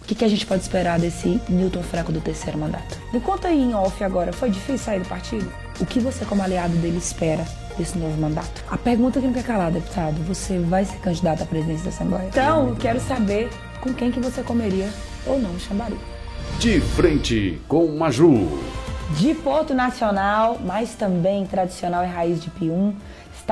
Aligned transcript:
O 0.00 0.04
que, 0.04 0.14
que 0.14 0.24
a 0.24 0.28
gente 0.28 0.46
pode 0.46 0.62
esperar 0.62 0.98
desse 0.98 1.40
Newton 1.48 1.82
Franco 1.82 2.12
do 2.12 2.20
terceiro 2.20 2.58
mandato? 2.58 2.98
Me 3.12 3.20
conta 3.20 3.48
aí 3.48 3.60
em 3.60 3.74
off 3.74 4.02
agora, 4.02 4.32
foi 4.32 4.50
difícil 4.50 4.78
sair 4.78 5.00
do 5.00 5.08
partido? 5.08 5.50
O 5.80 5.86
que 5.86 6.00
você, 6.00 6.24
como 6.24 6.42
aliado 6.42 6.74
dele, 6.76 6.98
espera 6.98 7.44
desse 7.76 7.98
novo 7.98 8.20
mandato? 8.20 8.64
A 8.70 8.76
pergunta 8.76 9.20
que 9.20 9.26
não 9.26 9.34
quer 9.34 9.44
calar, 9.44 9.70
deputado, 9.70 10.22
você 10.24 10.58
vai 10.58 10.84
ser 10.84 10.96
candidato 10.98 11.42
à 11.42 11.46
presidência 11.46 11.84
da 11.84 11.90
Assembleia? 11.90 12.28
Então, 12.28 12.74
quero 12.76 13.00
saber 13.00 13.48
com 13.80 13.92
quem 13.92 14.10
que 14.10 14.20
você 14.20 14.42
comeria 14.42 14.88
ou 15.26 15.38
não 15.38 15.58
chambaria. 15.58 15.98
De 16.58 16.80
frente 16.80 17.60
com 17.68 17.86
Maju. 17.96 18.48
De 19.18 19.34
Porto 19.34 19.74
Nacional, 19.74 20.58
mas 20.64 20.94
também 20.94 21.46
tradicional 21.46 22.04
e 22.04 22.06
raiz 22.06 22.42
de 22.42 22.48
Pium, 22.50 22.94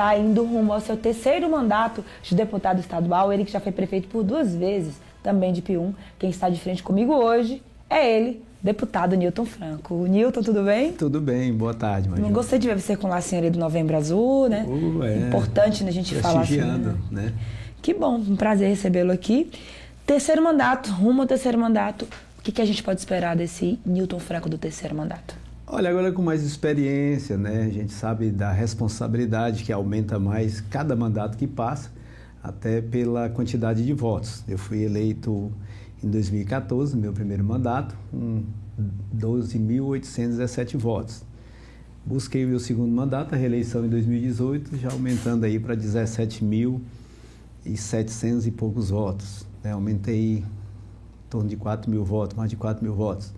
está 0.01 0.17
indo 0.17 0.43
rumo 0.43 0.73
ao 0.73 0.81
seu 0.81 0.97
terceiro 0.97 1.49
mandato 1.49 2.03
de 2.23 2.33
deputado 2.33 2.79
estadual, 2.79 3.31
ele 3.31 3.45
que 3.45 3.51
já 3.51 3.59
foi 3.59 3.71
prefeito 3.71 4.07
por 4.07 4.23
duas 4.23 4.55
vezes, 4.55 4.95
também 5.21 5.53
de 5.53 5.61
Pium. 5.61 5.93
Quem 6.17 6.31
está 6.31 6.49
de 6.49 6.59
frente 6.59 6.81
comigo 6.81 7.13
hoje 7.13 7.61
é 7.87 8.17
ele, 8.17 8.41
deputado 8.63 9.15
Newton 9.15 9.45
Franco. 9.45 10.07
Newton, 10.07 10.41
tudo 10.41 10.63
bem? 10.63 10.91
Tudo 10.93 11.21
bem, 11.21 11.53
boa 11.53 11.75
tarde. 11.75 12.09
Não 12.09 12.31
gostei 12.31 12.57
de 12.57 12.67
ver 12.67 12.79
você 12.79 12.97
com 12.97 13.05
o 13.05 13.09
lacinho 13.11 13.41
ali 13.41 13.51
do 13.51 13.59
Novembro 13.59 13.95
Azul, 13.95 14.49
né? 14.49 14.65
Uh, 14.67 15.03
é. 15.03 15.17
Importante 15.27 15.83
né, 15.83 15.91
a 15.91 15.93
gente 15.93 16.15
falar 16.15 16.41
assim. 16.41 16.55
Prestigiando, 16.55 16.97
né? 17.11 17.33
Que 17.79 17.93
bom, 17.93 18.15
um 18.15 18.35
prazer 18.35 18.69
recebê-lo 18.69 19.11
aqui. 19.11 19.51
Terceiro 20.05 20.43
mandato, 20.43 20.91
rumo 20.91 21.21
ao 21.21 21.27
terceiro 21.27 21.59
mandato. 21.59 22.07
O 22.39 22.41
que, 22.41 22.51
que 22.51 22.61
a 22.61 22.65
gente 22.65 22.81
pode 22.81 22.99
esperar 22.99 23.35
desse 23.35 23.79
Newton 23.85 24.19
Franco 24.19 24.49
do 24.49 24.57
terceiro 24.57 24.95
mandato? 24.95 25.40
Olha, 25.73 25.89
agora 25.89 26.11
com 26.11 26.21
mais 26.21 26.43
experiência, 26.43 27.37
né? 27.37 27.63
A 27.63 27.69
gente 27.69 27.93
sabe 27.93 28.29
da 28.29 28.51
responsabilidade 28.51 29.63
que 29.63 29.71
aumenta 29.71 30.19
mais 30.19 30.59
cada 30.59 30.97
mandato 30.97 31.37
que 31.37 31.47
passa, 31.47 31.89
até 32.43 32.81
pela 32.81 33.29
quantidade 33.29 33.85
de 33.85 33.93
votos. 33.93 34.43
Eu 34.49 34.57
fui 34.57 34.83
eleito 34.83 35.49
em 36.03 36.09
2014, 36.09 36.97
meu 36.97 37.13
primeiro 37.13 37.45
mandato, 37.45 37.95
com 38.11 38.43
12.817 39.15 40.77
votos. 40.77 41.23
Busquei 42.05 42.43
o 42.43 42.49
meu 42.49 42.59
segundo 42.59 42.91
mandato, 42.91 43.33
a 43.33 43.37
reeleição 43.37 43.85
em 43.85 43.89
2018, 43.89 44.75
já 44.75 44.91
aumentando 44.91 45.45
aí 45.45 45.57
para 45.57 45.77
17.700 45.77 48.45
e 48.45 48.51
poucos 48.51 48.89
votos. 48.89 49.47
Né? 49.63 49.71
Aumentei 49.71 50.39
em 50.39 50.45
torno 51.29 51.47
de 51.47 51.55
4 51.55 51.89
mil 51.89 52.03
votos, 52.03 52.35
mais 52.35 52.49
de 52.49 52.57
4 52.57 52.83
mil 52.83 52.93
votos. 52.93 53.31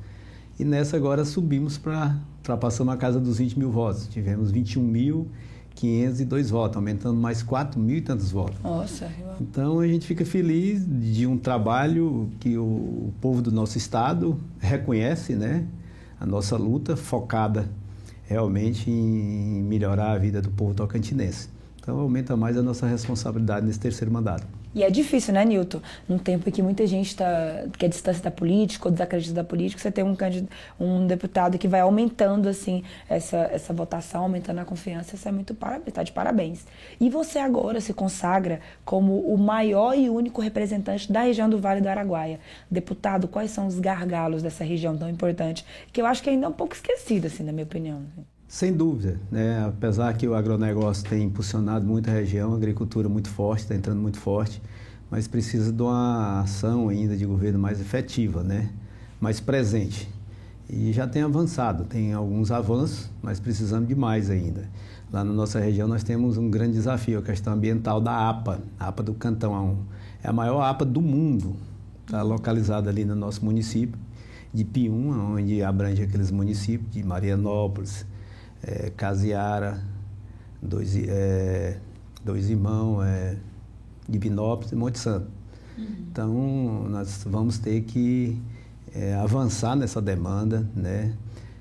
E 0.59 0.63
nessa 0.63 0.97
agora 0.97 1.25
subimos 1.25 1.77
para 1.77 2.15
ultrapassamos 2.37 2.93
a 2.93 2.97
casa 2.97 3.19
dos 3.19 3.37
20 3.37 3.57
mil 3.57 3.71
votos. 3.71 4.07
Tivemos 4.07 4.51
21.502 4.51 6.49
votos, 6.49 6.75
aumentando 6.75 7.19
mais 7.19 7.41
4 7.41 7.79
mil 7.79 7.97
e 7.97 8.01
tantos 8.01 8.31
votos. 8.31 8.59
Nossa, 8.61 9.09
Então 9.39 9.79
a 9.79 9.87
gente 9.87 10.05
fica 10.05 10.25
feliz 10.25 10.85
de 10.85 11.25
um 11.25 11.37
trabalho 11.37 12.29
que 12.39 12.57
o, 12.57 12.63
o 12.63 13.13
povo 13.21 13.41
do 13.41 13.51
nosso 13.51 13.77
estado 13.77 14.37
reconhece, 14.59 15.35
né? 15.35 15.65
A 16.19 16.25
nossa 16.25 16.57
luta 16.57 16.95
focada 16.95 17.67
realmente 18.25 18.89
em 18.89 19.61
melhorar 19.63 20.11
a 20.11 20.17
vida 20.17 20.41
do 20.41 20.51
povo 20.51 20.73
tocantinense. 20.73 21.49
Então 21.79 21.99
aumenta 21.99 22.35
mais 22.37 22.57
a 22.57 22.61
nossa 22.61 22.85
responsabilidade 22.87 23.65
nesse 23.65 23.79
terceiro 23.79 24.11
mandato. 24.11 24.47
E 24.75 24.83
é 24.83 24.89
difícil, 24.89 25.33
né, 25.33 25.45
Nilton? 25.45 25.81
Num 26.07 26.17
tempo 26.17 26.49
em 26.49 26.51
que 26.51 26.61
muita 26.61 26.85
gente 26.87 27.07
está 27.07 27.25
quer 27.77 27.89
distância 27.89 28.23
da 28.23 28.31
política 28.31 28.87
ou 28.87 28.91
desacredita 28.91 29.35
da 29.35 29.43
política, 29.43 29.81
você 29.81 29.91
tem 29.91 30.03
um, 30.03 30.15
um 30.79 31.05
deputado 31.05 31.57
que 31.57 31.67
vai 31.67 31.81
aumentando 31.81 32.49
assim 32.49 32.83
essa, 33.07 33.37
essa 33.51 33.73
votação, 33.73 34.23
aumentando 34.23 34.59
a 34.59 34.65
confiança, 34.65 35.15
isso 35.15 35.27
é 35.27 35.31
muito 35.31 35.53
parabéns, 35.53 35.87
está 35.87 36.03
de 36.03 36.11
parabéns. 36.11 36.65
E 36.99 37.09
você 37.09 37.39
agora 37.39 37.79
se 37.79 37.93
consagra 37.93 38.61
como 38.83 39.19
o 39.19 39.37
maior 39.37 39.95
e 39.95 40.09
único 40.09 40.41
representante 40.41 41.11
da 41.11 41.21
região 41.21 41.49
do 41.49 41.59
Vale 41.59 41.81
do 41.81 41.87
Araguaia. 41.87 42.39
Deputado, 42.69 43.27
quais 43.27 43.51
são 43.51 43.67
os 43.67 43.79
gargalos 43.79 44.41
dessa 44.41 44.63
região 44.63 44.97
tão 44.97 45.09
importante, 45.09 45.65
que 45.91 46.01
eu 46.01 46.05
acho 46.05 46.23
que 46.23 46.29
ainda 46.29 46.45
é 46.47 46.49
um 46.49 46.53
pouco 46.53 46.73
esquecida, 46.73 47.27
assim, 47.27 47.43
na 47.43 47.51
minha 47.51 47.65
opinião. 47.65 48.01
Sem 48.53 48.71
dúvida, 48.71 49.19
né? 49.31 49.65
apesar 49.65 50.15
que 50.15 50.27
o 50.27 50.35
agronegócio 50.35 51.09
tem 51.09 51.23
impulsionado 51.23 51.87
muito 51.87 52.07
a 52.07 52.13
região, 52.13 52.53
a 52.53 52.55
agricultura 52.55 53.09
muito 53.09 53.27
forte, 53.27 53.61
está 53.61 53.73
entrando 53.73 53.99
muito 53.99 54.19
forte, 54.19 54.61
mas 55.09 55.27
precisa 55.27 55.73
de 55.73 55.81
uma 55.81 56.41
ação 56.41 56.87
ainda 56.87 57.17
de 57.17 57.25
governo 57.25 57.57
mais 57.57 57.81
efetiva, 57.81 58.43
né? 58.43 58.69
mais 59.19 59.39
presente. 59.39 60.07
E 60.69 60.93
já 60.93 61.07
tem 61.07 61.23
avançado, 61.23 61.85
tem 61.85 62.13
alguns 62.13 62.51
avanços, 62.51 63.09
mas 63.23 63.39
precisamos 63.39 63.87
de 63.87 63.95
mais 63.95 64.29
ainda. 64.29 64.69
Lá 65.11 65.23
na 65.23 65.33
nossa 65.33 65.59
região 65.59 65.87
nós 65.87 66.03
temos 66.03 66.37
um 66.37 66.47
grande 66.47 66.73
desafio, 66.73 67.17
a 67.17 67.23
questão 67.23 67.53
ambiental 67.53 67.99
da 67.99 68.29
APA, 68.29 68.59
a 68.79 68.87
APA 68.87 69.01
do 69.01 69.15
Cantão. 69.15 69.79
É 70.23 70.29
a 70.29 70.31
maior 70.31 70.61
APA 70.61 70.85
do 70.85 71.01
mundo, 71.01 71.55
está 72.05 72.21
localizada 72.21 72.87
ali 72.87 73.03
no 73.03 73.15
nosso 73.15 73.43
município 73.43 73.99
de 74.53 74.63
Pium, 74.63 75.09
onde 75.33 75.63
abrange 75.63 76.03
aqueles 76.03 76.29
municípios 76.29 76.91
de 76.91 77.03
Marianópolis, 77.03 78.05
é, 78.63 78.89
Casiara, 78.95 79.83
dois, 80.61 80.95
é, 80.95 81.77
dois 82.23 82.49
irmãos, 82.49 83.03
é, 83.03 83.37
de 84.07 84.17
Binópolis 84.17 84.71
e 84.71 84.75
Monte 84.75 84.99
Santo. 84.99 85.27
Uhum. 85.77 85.85
Então, 86.11 86.87
nós 86.89 87.23
vamos 87.25 87.57
ter 87.57 87.81
que 87.81 88.39
é, 88.93 89.15
avançar 89.15 89.75
nessa 89.75 90.01
demanda, 90.01 90.67
né? 90.75 91.13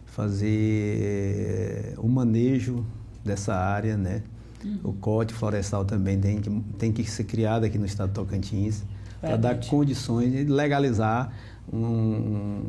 fazer 0.07 1.95
o 1.97 2.07
manejo 2.07 2.85
dessa 3.25 3.55
área, 3.55 3.97
né? 3.97 4.23
Uhum. 4.63 4.81
O 4.85 4.93
Código 4.93 5.39
Florestal 5.39 5.85
também 5.87 6.21
tem 6.21 6.41
que, 6.41 6.51
tem 6.79 6.93
que 6.93 7.11
ser 7.11 7.25
criado 7.25 7.65
aqui 7.65 7.79
no 7.79 7.87
estado 7.87 8.09
de 8.09 8.15
Tocantins 8.15 8.85
para 9.21 9.37
dar 9.37 9.67
condições 9.67 10.31
de 10.31 10.45
legalizar 10.45 11.33
um, 11.73 12.63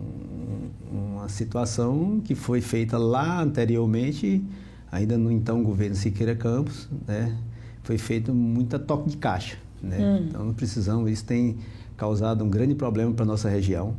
uma 0.91 1.27
situação 1.27 2.21
que 2.23 2.35
foi 2.35 2.61
feita 2.61 2.97
lá 2.97 3.41
anteriormente, 3.41 4.43
ainda 4.91 5.17
no 5.17 5.31
então 5.31 5.61
governo 5.61 5.95
Siqueira 5.95 6.35
Campos, 6.35 6.87
né? 7.07 7.37
foi 7.83 7.97
feito 7.97 8.33
muita 8.33 8.79
toque 8.79 9.09
de 9.09 9.17
caixa. 9.17 9.57
Né? 9.81 9.97
Hum. 9.99 10.25
Então, 10.29 10.45
não 10.45 10.53
precisamos, 10.53 11.11
isso 11.11 11.25
tem 11.25 11.57
causado 11.97 12.43
um 12.43 12.49
grande 12.49 12.73
problema 12.73 13.11
para 13.13 13.23
a 13.23 13.27
nossa 13.27 13.49
região, 13.49 13.95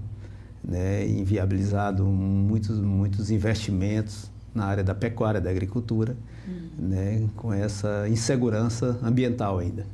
né? 0.63 1.07
inviabilizado 1.07 2.05
muitos, 2.05 2.81
muitos 2.81 3.31
investimentos 3.31 4.31
na 4.55 4.65
área 4.65 4.85
da 4.85 4.95
pecuária, 4.95 5.41
da 5.41 5.51
agricultura, 5.51 6.17
hum. 6.49 6.69
né? 6.79 7.29
com 7.37 7.53
essa 7.53 8.09
insegurança 8.09 8.99
ambiental 9.03 9.59
ainda. 9.59 9.85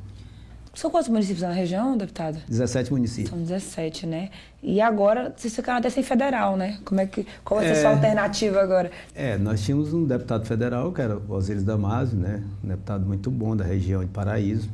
São 0.73 0.89
quantos 0.89 1.09
municípios 1.09 1.41
na 1.41 1.51
região, 1.51 1.97
deputado? 1.97 2.39
17 2.47 2.91
municípios. 2.91 3.29
São 3.29 3.39
17, 3.39 4.07
né? 4.07 4.29
E 4.63 4.79
agora 4.79 5.33
vocês 5.35 5.53
ficaram 5.53 5.79
até 5.79 5.89
sem 5.89 6.01
federal, 6.01 6.55
né? 6.55 6.79
Como 6.85 7.01
é 7.01 7.05
que, 7.05 7.27
qual 7.43 7.59
vai 7.59 7.67
ser 7.67 7.79
a 7.79 7.81
sua 7.81 7.89
alternativa 7.91 8.61
agora? 8.61 8.89
É, 9.13 9.37
nós 9.37 9.61
tínhamos 9.61 9.93
um 9.93 10.05
deputado 10.05 10.45
federal, 10.45 10.91
que 10.93 11.01
era 11.01 11.17
o 11.17 11.31
Osiris 11.33 11.63
Damasio, 11.63 12.17
né? 12.17 12.41
Um 12.63 12.69
deputado 12.69 13.05
muito 13.05 13.29
bom 13.29 13.55
da 13.55 13.65
região 13.65 14.01
de 14.01 14.09
Paraíso. 14.09 14.69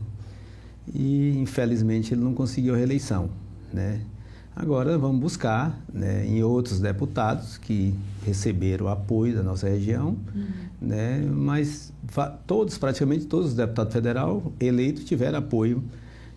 E, 0.94 1.38
infelizmente, 1.40 2.14
ele 2.14 2.22
não 2.22 2.34
conseguiu 2.34 2.76
a 2.76 2.78
reeleição, 2.78 3.30
né? 3.74 4.00
Agora 4.56 4.98
vamos 4.98 5.22
buscar 5.22 5.80
né, 5.94 6.26
em 6.26 6.42
outros 6.42 6.80
deputados 6.80 7.60
que 7.60 7.94
receberam 8.26 8.88
apoio 8.88 9.36
da 9.36 9.44
nossa 9.44 9.70
região, 9.70 10.18
uhum. 10.36 10.48
Né, 10.82 11.20
mas 11.30 11.92
todos, 12.46 12.78
praticamente 12.78 13.26
todos 13.26 13.48
os 13.48 13.54
deputados 13.56 13.94
federais 13.94 14.42
eleitos 14.60 15.04
tiveram 15.04 15.40
apoio 15.40 15.84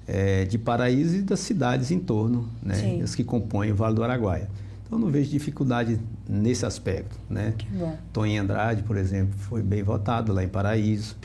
é, 0.06 0.45
de 0.45 0.59
Paraíso 0.59 1.17
e 1.17 1.23
das 1.23 1.41
cidades 1.41 1.91
em 1.91 1.99
torno, 1.99 2.49
né, 2.62 3.01
as 3.03 3.15
que 3.15 3.23
compõem 3.23 3.71
o 3.71 3.75
Vale 3.75 3.95
do 3.95 4.03
Araguaia. 4.03 4.49
Então 4.87 4.99
não 4.99 5.09
vejo 5.09 5.31
dificuldade 5.31 6.01
nesse 6.28 6.67
aspecto. 6.67 7.17
Né? 7.31 7.55
Que 7.56 7.67
bom. 7.67 7.97
Tony 8.12 8.37
Andrade, 8.37 8.83
por 8.83 8.97
exemplo, 8.97 9.39
foi 9.39 9.62
bem 9.62 9.84
votado 9.84 10.33
lá 10.33 10.43
em 10.43 10.49
Paraíso. 10.49 11.17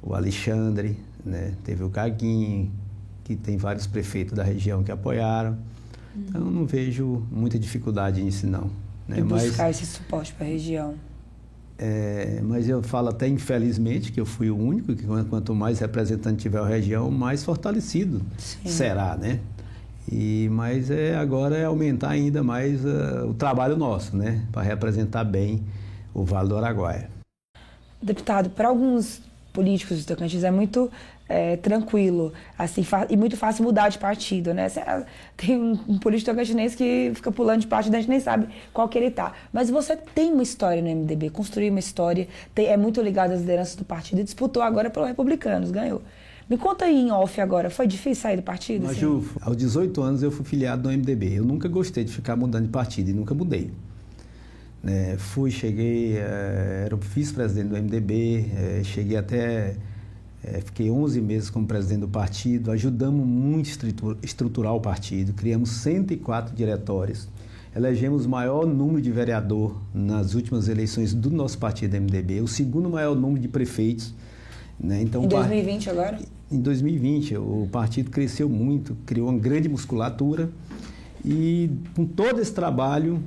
O 0.00 0.14
Alexandre, 0.14 0.96
né, 1.24 1.54
teve 1.64 1.82
o 1.82 1.90
Caguinho, 1.90 2.70
que 3.24 3.34
tem 3.34 3.56
vários 3.56 3.86
prefeitos 3.88 4.34
da 4.34 4.44
região 4.44 4.84
que 4.84 4.92
apoiaram. 4.92 5.58
Então, 6.16 6.40
eu 6.40 6.50
não 6.52 6.66
vejo 6.66 7.26
muita 7.32 7.58
dificuldade 7.58 8.22
nisso, 8.22 8.46
não. 8.46 8.70
Né? 9.08 9.18
E 9.18 9.22
buscar 9.22 9.64
mas, 9.64 9.82
esse 9.82 9.86
suporte 9.86 10.32
para 10.32 10.46
a 10.46 10.48
região. 10.48 10.94
É, 11.82 12.40
mas 12.42 12.68
eu 12.68 12.82
falo 12.82 13.08
até 13.08 13.26
infelizmente 13.26 14.12
que 14.12 14.20
eu 14.20 14.26
fui 14.26 14.50
o 14.50 14.56
único 14.56 14.94
que 14.94 15.06
quanto 15.30 15.54
mais 15.54 15.78
representante 15.78 16.42
tiver 16.42 16.58
a 16.58 16.66
região, 16.66 17.10
mais 17.10 17.42
fortalecido 17.42 18.20
Sim. 18.36 18.68
será, 18.68 19.16
né? 19.16 19.40
E, 20.12 20.46
mas 20.52 20.90
é, 20.90 21.16
agora 21.16 21.56
é 21.56 21.64
aumentar 21.64 22.10
ainda 22.10 22.42
mais 22.42 22.84
uh, 22.84 23.26
o 23.30 23.32
trabalho 23.32 23.78
nosso, 23.78 24.14
né? 24.14 24.46
Para 24.52 24.60
representar 24.60 25.24
bem 25.24 25.62
o 26.12 26.22
Vale 26.22 26.50
do 26.50 26.58
Araguaia. 26.58 27.08
Deputado, 28.02 28.50
para 28.50 28.68
alguns 28.68 29.22
políticos 29.52 30.04
do 30.04 30.06
Tocantins 30.06 30.44
é 30.44 30.50
muito 30.50 30.90
é, 31.28 31.56
tranquilo, 31.56 32.32
assim, 32.58 32.84
e 33.08 33.16
muito 33.16 33.36
fácil 33.36 33.62
mudar 33.62 33.88
de 33.88 33.98
partido, 33.98 34.52
né? 34.52 34.66
Tem 35.36 35.56
um, 35.56 35.78
um 35.88 35.98
político 35.98 36.32
tocantinense 36.32 36.76
que 36.76 37.12
fica 37.14 37.30
pulando 37.30 37.60
de 37.60 37.66
partido, 37.68 37.94
a 37.94 38.00
gente 38.00 38.10
nem 38.10 38.18
sabe 38.18 38.48
qual 38.72 38.88
que 38.88 38.98
ele 38.98 39.10
tá. 39.10 39.32
Mas 39.52 39.70
você 39.70 39.96
tem 39.96 40.32
uma 40.32 40.42
história 40.42 40.82
no 40.82 40.88
MDB, 40.88 41.30
construiu 41.30 41.70
uma 41.70 41.78
história, 41.78 42.26
tem, 42.52 42.66
é 42.66 42.76
muito 42.76 43.00
ligado 43.00 43.32
às 43.32 43.40
lideranças 43.40 43.76
do 43.76 43.84
partido 43.84 44.20
e 44.20 44.24
disputou 44.24 44.62
agora 44.62 44.90
pelos 44.90 45.08
republicanos, 45.08 45.70
ganhou. 45.70 46.02
Me 46.48 46.58
conta 46.58 46.86
aí 46.86 46.96
em 46.96 47.12
off 47.12 47.40
agora, 47.40 47.70
foi 47.70 47.86
difícil 47.86 48.22
sair 48.22 48.36
do 48.36 48.42
partido? 48.42 48.82
Mas, 48.82 48.96
assim? 48.96 49.00
Ju, 49.00 49.24
aos 49.40 49.56
18 49.56 50.02
anos 50.02 50.22
eu 50.24 50.32
fui 50.32 50.44
filiado 50.44 50.88
no 50.88 50.98
MDB. 50.98 51.38
Eu 51.38 51.44
nunca 51.44 51.68
gostei 51.68 52.02
de 52.02 52.12
ficar 52.12 52.34
mudando 52.34 52.64
de 52.64 52.70
partido 52.70 53.08
e 53.08 53.12
nunca 53.12 53.32
mudei. 53.32 53.70
Né, 54.82 55.16
fui, 55.18 55.50
cheguei, 55.50 56.16
eh, 56.16 56.84
era 56.86 56.94
o 56.94 56.98
vice-presidente 56.98 57.68
do 57.68 57.76
MDB, 57.76 58.46
eh, 58.56 58.80
cheguei 58.82 59.18
até, 59.18 59.76
eh, 60.42 60.62
fiquei 60.64 60.90
11 60.90 61.20
meses 61.20 61.50
como 61.50 61.66
presidente 61.66 62.00
do 62.00 62.08
partido, 62.08 62.70
ajudamos 62.70 63.26
muito 63.26 63.68
a 63.86 64.16
estruturar 64.24 64.74
o 64.74 64.80
partido, 64.80 65.34
criamos 65.34 65.68
104 65.68 66.56
diretórios, 66.56 67.28
elegemos 67.76 68.24
o 68.24 68.30
maior 68.30 68.66
número 68.66 69.02
de 69.02 69.10
vereador 69.10 69.76
nas 69.92 70.32
últimas 70.32 70.66
eleições 70.66 71.12
do 71.12 71.30
nosso 71.30 71.58
partido 71.58 71.94
MDB, 72.00 72.40
o 72.40 72.48
segundo 72.48 72.88
maior 72.88 73.14
número 73.14 73.38
de 73.38 73.48
prefeitos. 73.48 74.14
Né? 74.78 75.02
Então, 75.02 75.24
em 75.24 75.28
2020 75.28 75.90
agora? 75.90 76.18
Em 76.50 76.58
2020, 76.58 77.36
o 77.36 77.68
partido 77.70 78.10
cresceu 78.10 78.48
muito, 78.48 78.96
criou 79.04 79.28
uma 79.28 79.38
grande 79.38 79.68
musculatura 79.68 80.50
e 81.22 81.70
com 81.94 82.06
todo 82.06 82.40
esse 82.40 82.52
trabalho 82.52 83.22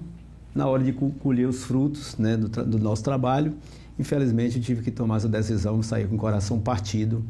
na 0.54 0.68
hora 0.68 0.84
de 0.84 0.94
colher 0.94 1.48
os 1.48 1.64
frutos 1.64 2.18
né, 2.18 2.38
do, 2.38 2.48
do, 2.48 2.80
nosso 2.80 3.04
trabalho. 3.04 3.54
Infelizmente, 3.98 4.58
eu 4.58 4.64
tive 4.64 4.82
que 4.82 4.92
tomar 4.92 5.18
essa 5.18 5.30
decisão, 5.30 5.82
sair 5.82 6.08
com 6.08 6.16
o 6.16 6.18
coração 6.18 6.60
partido, 6.60 7.24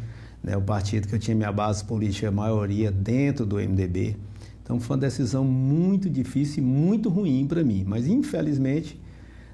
né, 0.43 0.57
o 0.57 0.61
partido 0.61 1.07
que 1.07 1.15
eu 1.15 1.19
tinha 1.19 1.35
minha 1.35 1.51
base 1.51 1.83
política, 1.83 2.27
a 2.27 2.31
maioria 2.31 2.91
dentro 2.91 3.45
do 3.45 3.57
MDB. 3.57 4.17
Então, 4.61 4.79
foi 4.79 4.95
uma 4.95 5.01
decisão 5.01 5.43
muito 5.43 6.09
difícil 6.09 6.63
e 6.63 6.65
muito 6.65 7.09
ruim 7.09 7.45
para 7.47 7.63
mim, 7.63 7.83
mas 7.85 8.07
infelizmente 8.07 8.99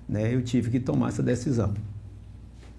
né, 0.07 0.33
eu 0.33 0.41
tive 0.41 0.69
que 0.69 0.79
tomar 0.79 1.09
essa 1.09 1.23
decisão. 1.23 1.73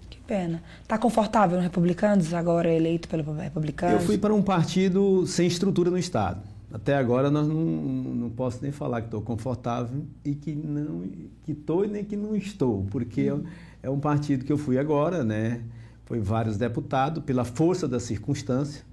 Que 0.09 0.19
pena. 0.19 0.61
Está 0.81 0.97
confortável 0.97 1.57
no 1.57 1.63
Republicanos, 1.63 2.33
agora 2.33 2.73
eleito 2.73 3.07
pelo 3.07 3.33
Republicanos? 3.33 4.01
Eu 4.01 4.05
fui 4.05 4.17
para 4.17 4.33
um 4.33 4.41
partido 4.41 5.25
sem 5.27 5.47
estrutura 5.47 5.89
no 5.89 5.97
Estado. 5.97 6.50
Até 6.73 6.95
agora 6.95 7.29
nós 7.29 7.47
não, 7.47 7.55
não 7.55 8.29
posso 8.29 8.59
nem 8.61 8.71
falar 8.71 9.01
que 9.01 9.07
estou 9.07 9.21
confortável 9.21 10.05
e 10.23 10.33
que 10.33 10.55
não 10.55 11.01
que 11.43 11.51
estou 11.51 11.83
e 11.83 11.87
nem 11.87 12.03
que 12.03 12.15
não 12.15 12.35
estou, 12.35 12.85
porque 12.89 13.21
é, 13.21 13.87
é 13.87 13.89
um 13.89 13.99
partido 13.99 14.45
que 14.45 14.51
eu 14.51 14.57
fui 14.57 14.77
agora, 14.77 15.23
né? 15.23 15.61
Foi 16.05 16.19
vários 16.19 16.57
deputados 16.57 17.23
pela 17.23 17.43
força 17.43 17.87
da 17.87 17.99
circunstância, 17.99 18.83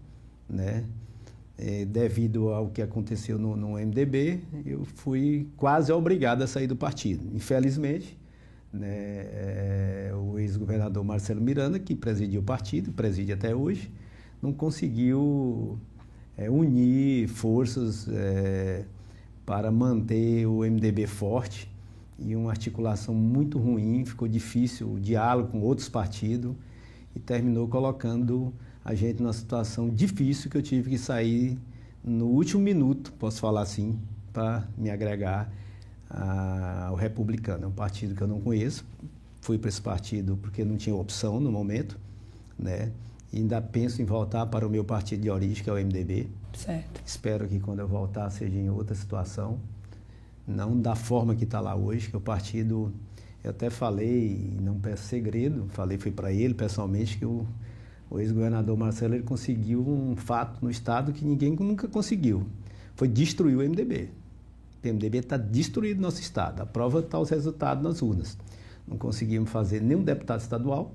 né? 0.49 0.85
É, 1.57 1.85
devido 1.85 2.51
ao 2.51 2.69
que 2.69 2.81
aconteceu 2.81 3.37
no, 3.37 3.57
no, 3.57 3.73
MDB, 3.73 4.41
eu 4.65 4.85
fui 4.85 5.49
quase 5.57 5.91
obrigado 5.91 6.43
a 6.43 6.47
sair 6.47 6.69
do 6.69 6.77
partido. 6.77 7.29
Infelizmente, 7.35 8.17
né, 8.73 8.87
é, 8.89 10.13
o 10.15 10.39
ex-governador 10.39 11.03
Marcelo 11.03 11.41
Miranda, 11.41 11.79
que 11.81 11.97
presidia 11.97 12.39
o 12.39 12.45
partido, 12.45 12.93
preside 12.93 13.33
até 13.33 13.57
hoje, 13.57 13.91
não 14.41 14.53
conseguiu 14.53 15.81
é, 16.39 16.49
unir 16.49 17.27
forças 17.27 18.09
é, 18.09 18.85
para 19.45 19.71
manter 19.73 20.47
o 20.47 20.61
MDB 20.61 21.07
forte 21.09 21.69
e 22.19 22.37
uma 22.37 22.51
articulação 22.51 23.15
muito 23.15 23.59
ruim, 23.59 24.05
ficou 24.05 24.29
difícil 24.29 24.95
o 24.95 25.01
diálogo 25.01 25.51
com 25.51 25.61
outros 25.61 25.89
partidos 25.89 26.55
e 27.15 27.19
terminou 27.19 27.67
colocando 27.67 28.55
a 28.85 28.95
gente 28.95 29.21
numa 29.21 29.33
situação 29.33 29.91
difícil 29.91 30.49
que 30.49 30.57
eu 30.57 30.63
tive 30.63 30.91
que 30.91 30.99
sair 30.99 31.59
no 32.05 32.27
último 32.27 32.63
minuto, 32.63 33.13
posso 33.19 33.41
falar 33.41 33.63
assim, 33.63 33.99
para 34.33 34.67
me 34.77 34.91
agregar 34.91 35.53
ao 36.89 36.95
Republicano. 36.95 37.65
É 37.65 37.67
um 37.67 37.73
partido 37.73 38.15
que 38.15 38.23
eu 38.23 38.29
não 38.29 38.41
conheço, 38.41 38.85
fui 39.41 39.59
para 39.59 39.69
esse 39.69 39.83
partido 39.83 40.39
porque 40.41 40.65
não 40.65 40.77
tinha 40.77 40.95
opção 40.95 41.41
no 41.41 41.51
momento, 41.51 41.99
né? 42.59 42.93
Ainda 43.33 43.61
penso 43.61 44.01
em 44.01 44.05
voltar 44.05 44.47
para 44.47 44.67
o 44.67 44.71
meu 44.71 44.85
partido 44.85 45.23
de 45.23 45.31
origem, 45.31 45.63
que 45.63 45.69
é 45.69 45.73
o 45.73 45.77
MDB. 45.77 46.29
Certo. 46.55 47.03
Espero 47.05 47.47
que 47.47 47.61
quando 47.61 47.81
eu 47.81 47.89
voltar 47.89 48.31
seja 48.31 48.57
em 48.57 48.71
outra 48.71 48.95
situação, 48.95 49.59
não 50.47 50.81
da 50.81 50.95
forma 50.95 51.35
que 51.35 51.45
está 51.45 51.61
lá 51.61 51.77
hoje, 51.77 52.09
que 52.09 52.17
o 52.17 52.21
partido, 52.21 52.91
eu 53.45 53.51
até 53.51 53.69
falei, 53.69 54.57
não 54.63 54.81
peço 54.81 55.05
segredo, 55.05 55.67
falei, 55.69 55.99
fui 55.99 56.11
para 56.11 56.33
ele 56.33 56.55
pessoalmente, 56.55 57.19
que 57.19 57.27
o, 57.27 57.47
o 58.09 58.19
ex-governador 58.19 58.77
Marcelo 58.79 59.15
ele 59.15 59.25
conseguiu 59.25 59.87
um 59.87 60.17
fato 60.17 60.65
no 60.65 60.71
Estado 60.71 61.13
que 61.13 61.25
ninguém 61.25 61.55
nunca 61.55 61.87
conseguiu. 61.87 62.47
Foi 62.97 63.07
destruir 63.07 63.57
o 63.57 63.61
MDB. 63.61 64.09
O 64.83 64.89
MDB 64.89 65.19
está 65.19 65.37
destruído 65.37 65.99
no 65.99 66.05
nosso 66.05 66.21
Estado. 66.21 66.63
A 66.63 66.67
prova 66.67 67.01
está 67.01 67.19
os 67.19 67.29
resultados 67.29 67.83
nas 67.85 68.01
urnas. 68.01 68.39
Não 68.87 68.97
conseguimos 68.97 69.51
fazer 69.51 69.83
nenhum 69.83 70.03
deputado 70.03 70.41
estadual, 70.41 70.95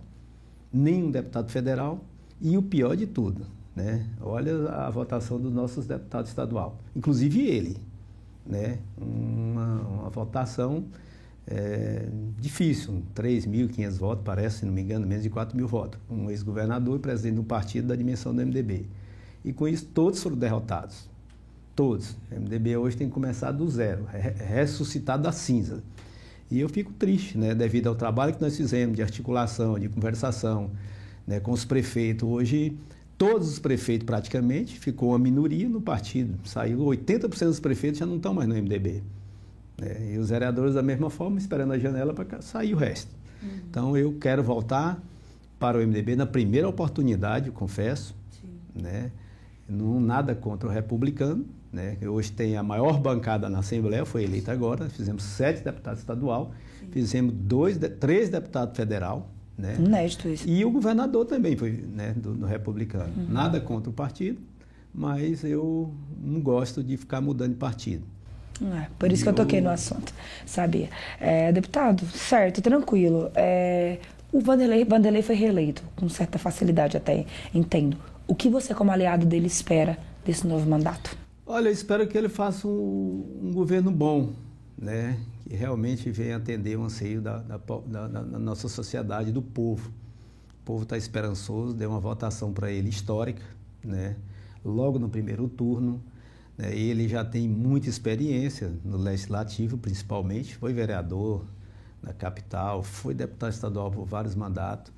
nenhum 0.72 1.12
deputado 1.12 1.52
federal, 1.52 2.04
e 2.44 2.58
o 2.58 2.62
pior 2.62 2.98
de 2.98 3.08
tudo, 3.08 3.48
né? 3.74 4.06
olha 4.20 4.68
a 4.70 4.90
votação 4.90 5.40
dos 5.40 5.54
nossos 5.54 5.88
deputados 5.88 6.30
estadual, 6.30 6.78
inclusive 6.94 7.42
ele. 7.48 7.78
Né? 8.46 8.80
Uma, 8.98 9.80
uma 9.80 10.10
votação 10.10 10.84
é, 11.48 12.06
difícil, 12.38 13.02
3.500 13.16 13.92
votos, 13.98 14.26
parece, 14.26 14.60
se 14.60 14.66
não 14.66 14.74
me 14.74 14.82
engano, 14.82 15.08
menos 15.08 15.24
de 15.24 15.30
4 15.30 15.56
mil 15.56 15.70
votos. 15.70 16.00
Um 16.10 16.30
ex-governador 16.30 16.98
e 16.98 17.00
presidente 17.00 17.36
do 17.36 17.44
partido 17.44 17.88
da 17.88 17.96
dimensão 17.96 18.36
do 18.36 18.46
MDB. 18.46 18.86
E 19.46 19.54
com 19.54 19.66
isso, 19.66 19.86
todos 19.86 20.22
foram 20.22 20.36
derrotados. 20.36 21.10
Todos. 21.74 22.18
O 22.30 22.36
MDB 22.36 22.76
hoje 22.76 22.98
tem 22.98 23.08
que 23.08 23.14
começar 23.14 23.52
do 23.52 23.70
zero, 23.70 24.06
ressuscitar 24.06 25.18
da 25.18 25.32
cinza. 25.32 25.82
E 26.52 26.60
eu 26.60 26.68
fico 26.68 26.92
triste, 26.94 27.38
né, 27.38 27.56
devido 27.56 27.88
ao 27.88 27.96
trabalho 27.96 28.34
que 28.34 28.42
nós 28.42 28.56
fizemos 28.56 28.96
de 28.96 29.02
articulação, 29.02 29.80
de 29.80 29.88
conversação, 29.88 30.72
né, 31.26 31.40
com 31.40 31.52
os 31.52 31.66
prefeitos. 31.66 32.28
Hoje, 32.28 32.78
todos 33.18 33.50
os 33.50 33.60
prefeitos 33.60 34.06
praticamente, 34.06 34.80
ficou 34.80 35.10
uma 35.10 35.20
minoria 35.20 35.68
no 35.68 35.82
partido. 35.82 36.38
Saiu 36.46 36.80
80% 36.80 37.46
dos 37.46 37.60
prefeitos 37.60 38.00
já 38.00 38.06
não 38.06 38.18
estão 38.18 38.34
mais 38.34 38.48
no 38.48 38.56
MDB. 38.56 39.04
Né, 39.80 40.14
e 40.14 40.18
os 40.18 40.30
vereadores, 40.30 40.76
da 40.76 40.84
mesma 40.84 41.10
forma, 41.10 41.38
esperando 41.38 41.74
a 41.74 41.80
janela 41.80 42.14
para 42.14 42.42
sair 42.42 42.74
o 42.74 42.78
resto. 42.78 43.12
Uhum. 43.42 43.50
Então, 43.70 43.98
eu 43.98 44.14
quero 44.20 44.44
voltar 44.44 45.02
para 45.60 45.78
o 45.78 45.82
MDB 45.82 46.16
na 46.16 46.26
primeira 46.26 46.68
oportunidade, 46.68 47.50
confesso. 47.52 48.16
Sim. 48.32 48.82
Né? 48.82 49.12
Não, 49.68 50.00
nada 50.00 50.36
contra 50.36 50.68
o 50.68 50.72
republicano, 50.72 51.46
né? 51.72 51.98
Hoje 52.06 52.32
tem 52.32 52.56
a 52.56 52.62
maior 52.62 53.00
bancada 53.00 53.50
na 53.50 53.60
Assembleia, 53.60 54.06
foi 54.06 54.24
eleita 54.24 54.52
agora. 54.52 54.90
Fizemos 54.90 55.24
sete 55.24 55.64
deputados 55.64 56.02
estadual, 56.02 56.52
Sim. 56.80 56.88
fizemos 56.92 57.34
dois, 57.34 57.80
três 58.00 58.30
deputados 58.30 58.78
federal, 58.78 59.30
né? 59.58 59.76
Inédito 59.78 60.28
isso. 60.28 60.48
E 60.48 60.64
o 60.66 60.72
governador 60.72 61.26
também 61.26 61.56
foi 61.56 61.72
né, 61.72 62.14
do, 62.16 62.34
do 62.34 62.46
republicano. 62.46 63.14
Uhum. 63.16 63.28
Nada 63.30 63.60
contra 63.60 63.90
o 63.90 63.94
partido, 63.94 64.40
mas 64.94 65.44
eu 65.44 65.94
não 66.22 66.42
gosto 66.42 66.84
de 66.84 66.98
ficar 66.98 67.22
mudando 67.22 67.52
de 67.52 67.58
partido. 67.58 68.04
É, 68.62 68.88
por 69.00 69.12
isso 69.12 69.24
eu... 69.24 69.34
que 69.34 69.40
eu 69.42 69.46
toquei 69.46 69.62
no 69.62 69.70
assunto, 69.70 70.14
sabia? 70.46 70.90
É, 71.20 71.52
deputado, 71.52 72.06
certo, 72.08 72.62
tranquilo. 72.62 73.32
É, 73.36 73.98
o 74.32 74.40
Vanderlei, 74.40 74.86
Vanderlei 74.86 75.22
foi 75.22 75.36
reeleito 75.36 75.84
com 75.96 76.08
certa 76.08 76.38
facilidade 76.38 76.98
até, 76.98 77.26
entendo. 77.54 77.98
O 78.28 78.36
que 78.36 78.50
você, 78.50 78.74
como 78.74 78.92
aliado 78.92 79.26
dele, 79.26 79.48
espera 79.48 79.98
desse 80.26 80.48
novo 80.48 80.70
mandato? 80.70 81.18
Olha, 81.46 81.68
eu 81.68 81.74
espero 81.74 82.08
que 82.08 82.18
ele 82.18 82.30
faça 82.30 82.68
um, 82.68 83.42
um 83.44 83.52
governo 83.52 83.92
bom, 83.92 84.32
né? 84.78 85.18
Que 85.48 85.56
realmente 85.56 86.10
venha 86.10 86.38
atender 86.38 86.78
o 86.78 86.84
anseio 86.84 87.22
da, 87.22 87.38
da, 87.40 87.58
da, 87.58 88.08
da 88.08 88.40
nossa 88.40 88.70
sociedade, 88.70 89.32
do 89.32 89.42
povo. 89.42 89.90
O 90.62 90.66
povo 90.66 90.84
está 90.84 90.98
esperançoso, 90.98 91.74
deu 91.74 91.90
uma 91.90 92.00
votação 92.00 92.54
para 92.54 92.72
ele 92.72 92.90
histórica, 92.90 93.44
né? 93.84 94.16
logo 94.64 94.98
no 94.98 95.10
primeiro 95.10 95.48
turno. 95.48 96.02
Né? 96.58 96.76
Ele 96.76 97.08
já 97.08 97.26
tem 97.26 97.48
muita 97.48 97.90
experiência 97.90 98.72
no 98.84 98.98
legislativo, 98.98 99.78
principalmente, 99.78 100.56
foi 100.56 100.72
vereador 100.72 101.44
na 102.02 102.14
capital, 102.14 102.84
foi 102.84 103.14
deputado 103.14 103.52
estadual 103.52 103.92
por 103.92 104.06
vários 104.06 104.36
mandatos. 104.36 104.92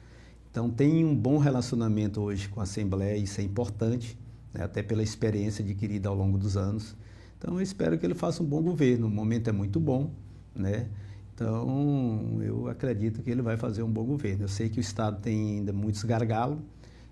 Então, 0.51 0.69
tem 0.69 1.03
um 1.03 1.15
bom 1.15 1.37
relacionamento 1.37 2.21
hoje 2.21 2.47
com 2.47 2.59
a 2.59 2.63
Assembleia, 2.63 3.17
isso 3.17 3.41
é 3.41 3.43
importante, 3.43 4.17
né? 4.53 4.63
até 4.63 4.81
pela 4.81 5.03
experiência 5.03 5.63
adquirida 5.63 6.07
ao 6.07 6.15
longo 6.15 6.37
dos 6.37 6.55
anos. 6.55 6.95
Então, 7.37 7.55
eu 7.55 7.61
espero 7.61 7.97
que 7.97 8.05
ele 8.05 8.15
faça 8.15 8.41
um 8.41 8.45
bom 8.45 8.61
governo. 8.61 9.07
O 9.07 9.09
momento 9.09 9.49
é 9.49 9.51
muito 9.51 9.79
bom, 9.79 10.11
né? 10.55 10.87
Então, 11.33 12.39
eu 12.41 12.69
acredito 12.69 13.21
que 13.21 13.29
ele 13.29 13.41
vai 13.41 13.57
fazer 13.57 13.83
um 13.83 13.91
bom 13.91 14.05
governo. 14.05 14.45
Eu 14.45 14.47
sei 14.47 14.69
que 14.69 14.79
o 14.79 14.81
Estado 14.81 15.21
tem 15.21 15.57
ainda 15.57 15.73
muitos 15.73 16.03
gargalos 16.03 16.59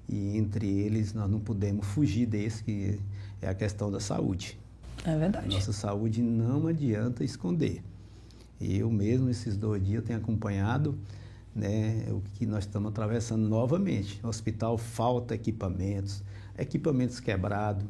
e 0.08 0.38
entre 0.38 0.68
eles 0.68 1.14
nós 1.14 1.30
não 1.30 1.40
podemos 1.40 1.86
fugir 1.86 2.26
desse, 2.26 2.64
que 2.64 3.00
é 3.42 3.50
a 3.50 3.54
questão 3.54 3.92
da 3.92 4.00
saúde. 4.00 4.58
É 5.06 5.18
verdade. 5.18 5.54
Nossa 5.54 5.74
saúde 5.74 6.22
não 6.22 6.68
adianta 6.68 7.24
esconder. 7.24 7.84
Eu 8.62 8.90
mesmo, 8.90 9.30
esses 9.30 9.58
dois 9.58 9.84
dias, 9.84 10.04
tenho 10.06 10.20
acompanhado 10.20 10.98
né, 11.54 12.06
o 12.10 12.22
que 12.36 12.46
nós 12.46 12.64
estamos 12.64 12.90
atravessando 12.90 13.48
novamente. 13.48 14.20
O 14.24 14.28
hospital 14.28 14.78
falta 14.78 15.36
equipamentos, 15.36 16.24
equipamentos 16.58 17.20
quebrados, 17.20 17.86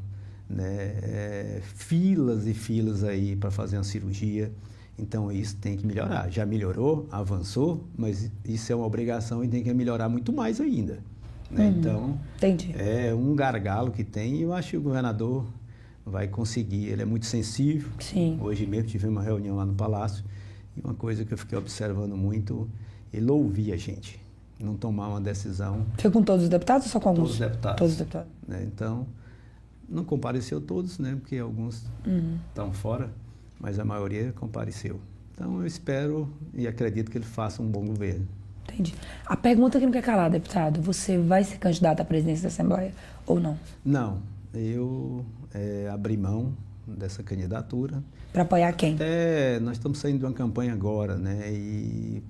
né, 0.49 0.63
é, 1.03 1.61
filas 1.63 2.47
e 2.47 2.53
filas 2.53 3.03
aí 3.03 3.35
para 3.35 3.51
fazer 3.51 3.77
uma 3.77 3.83
cirurgia. 3.83 4.51
Então 4.97 5.31
isso 5.31 5.55
tem 5.57 5.75
que 5.75 5.85
melhorar. 5.85 6.29
Já 6.29 6.45
melhorou, 6.45 7.07
avançou, 7.11 7.83
mas 7.97 8.29
isso 8.45 8.71
é 8.71 8.75
uma 8.75 8.85
obrigação 8.85 9.43
e 9.43 9.47
tem 9.47 9.63
que 9.63 9.73
melhorar 9.73 10.07
muito 10.09 10.31
mais 10.31 10.61
ainda. 10.61 10.99
Né? 11.49 11.65
Uhum. 11.67 11.77
Então, 11.79 12.19
Entendi. 12.37 12.75
é 12.77 13.13
um 13.13 13.35
gargalo 13.35 13.91
que 13.91 14.03
tem 14.03 14.35
e 14.35 14.41
eu 14.43 14.53
acho 14.53 14.71
que 14.71 14.77
o 14.77 14.81
governador 14.81 15.45
vai 16.05 16.27
conseguir. 16.27 16.85
Ele 16.85 17.01
é 17.01 17.05
muito 17.05 17.25
sensível. 17.25 17.89
Sim. 17.99 18.37
Hoje 18.41 18.65
mesmo 18.67 18.87
tive 18.89 19.07
uma 19.07 19.21
reunião 19.23 19.55
lá 19.55 19.65
no 19.65 19.73
Palácio 19.73 20.23
e 20.77 20.81
uma 20.81 20.93
coisa 20.93 21.25
que 21.25 21.33
eu 21.33 21.37
fiquei 21.37 21.57
observando 21.57 22.15
muito, 22.15 22.69
ele 23.11 23.29
ouvia 23.31 23.73
a 23.73 23.77
gente, 23.77 24.19
não 24.59 24.75
tomar 24.75 25.07
uma 25.09 25.21
decisão. 25.21 25.85
Foi 25.97 26.09
com 26.11 26.21
todos 26.23 26.43
os 26.43 26.49
deputados 26.49 26.85
ou 26.87 26.91
só 26.91 26.99
com 26.99 27.09
alguns? 27.09 27.29
Todos 27.29 27.33
os 27.33 27.39
deputados. 27.39 27.77
Todos 27.77 27.93
os 27.93 27.97
deputados. 27.99 28.31
Né? 28.47 28.63
Então, 28.71 29.05
não 29.89 30.03
compareceu 30.03 30.59
todos, 30.61 30.97
né? 30.99 31.15
Porque 31.19 31.37
alguns 31.37 31.83
Uhum. 32.05 32.37
estão 32.49 32.71
fora, 32.73 33.11
mas 33.63 33.79
a 33.79 33.85
maioria 33.85 34.33
compareceu. 34.33 34.99
Então, 35.33 35.61
eu 35.61 35.65
espero 35.65 36.29
e 36.53 36.67
acredito 36.67 37.09
que 37.09 37.17
ele 37.17 37.25
faça 37.25 37.61
um 37.61 37.65
bom 37.65 37.85
governo. 37.85 38.27
Entendi. 38.65 38.93
A 39.25 39.37
pergunta 39.37 39.79
que 39.79 39.85
não 39.85 39.93
quer 39.93 40.03
calar, 40.03 40.29
deputado, 40.29 40.81
você 40.81 41.17
vai 41.17 41.45
ser 41.45 41.57
candidato 41.57 42.01
à 42.01 42.05
presidência 42.05 42.43
da 42.43 42.47
Assembleia 42.49 42.93
ou 43.25 43.39
não? 43.39 43.57
Não, 43.83 44.21
eu 44.53 45.25
é, 45.53 45.89
abri 45.89 46.17
mão 46.17 46.53
dessa 46.85 47.23
candidatura. 47.23 48.03
Para 48.33 48.41
apoiar 48.41 48.73
quem? 48.73 48.97
É, 48.99 49.59
nós 49.61 49.77
estamos 49.77 49.97
saindo 49.97 50.19
de 50.19 50.25
uma 50.25 50.33
campanha 50.33 50.73
agora, 50.73 51.15
né? 51.15 51.49
E 51.49 52.21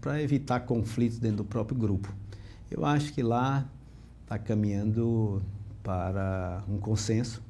para 0.00 0.22
evitar 0.22 0.60
conflitos 0.60 1.18
dentro 1.18 1.38
do 1.38 1.44
próprio 1.44 1.76
grupo. 1.76 2.14
Eu 2.70 2.84
acho 2.84 3.12
que 3.12 3.22
lá 3.22 3.66
está 4.22 4.38
caminhando 4.38 5.42
para 5.82 6.62
um 6.68 6.78
consenso. 6.78 7.42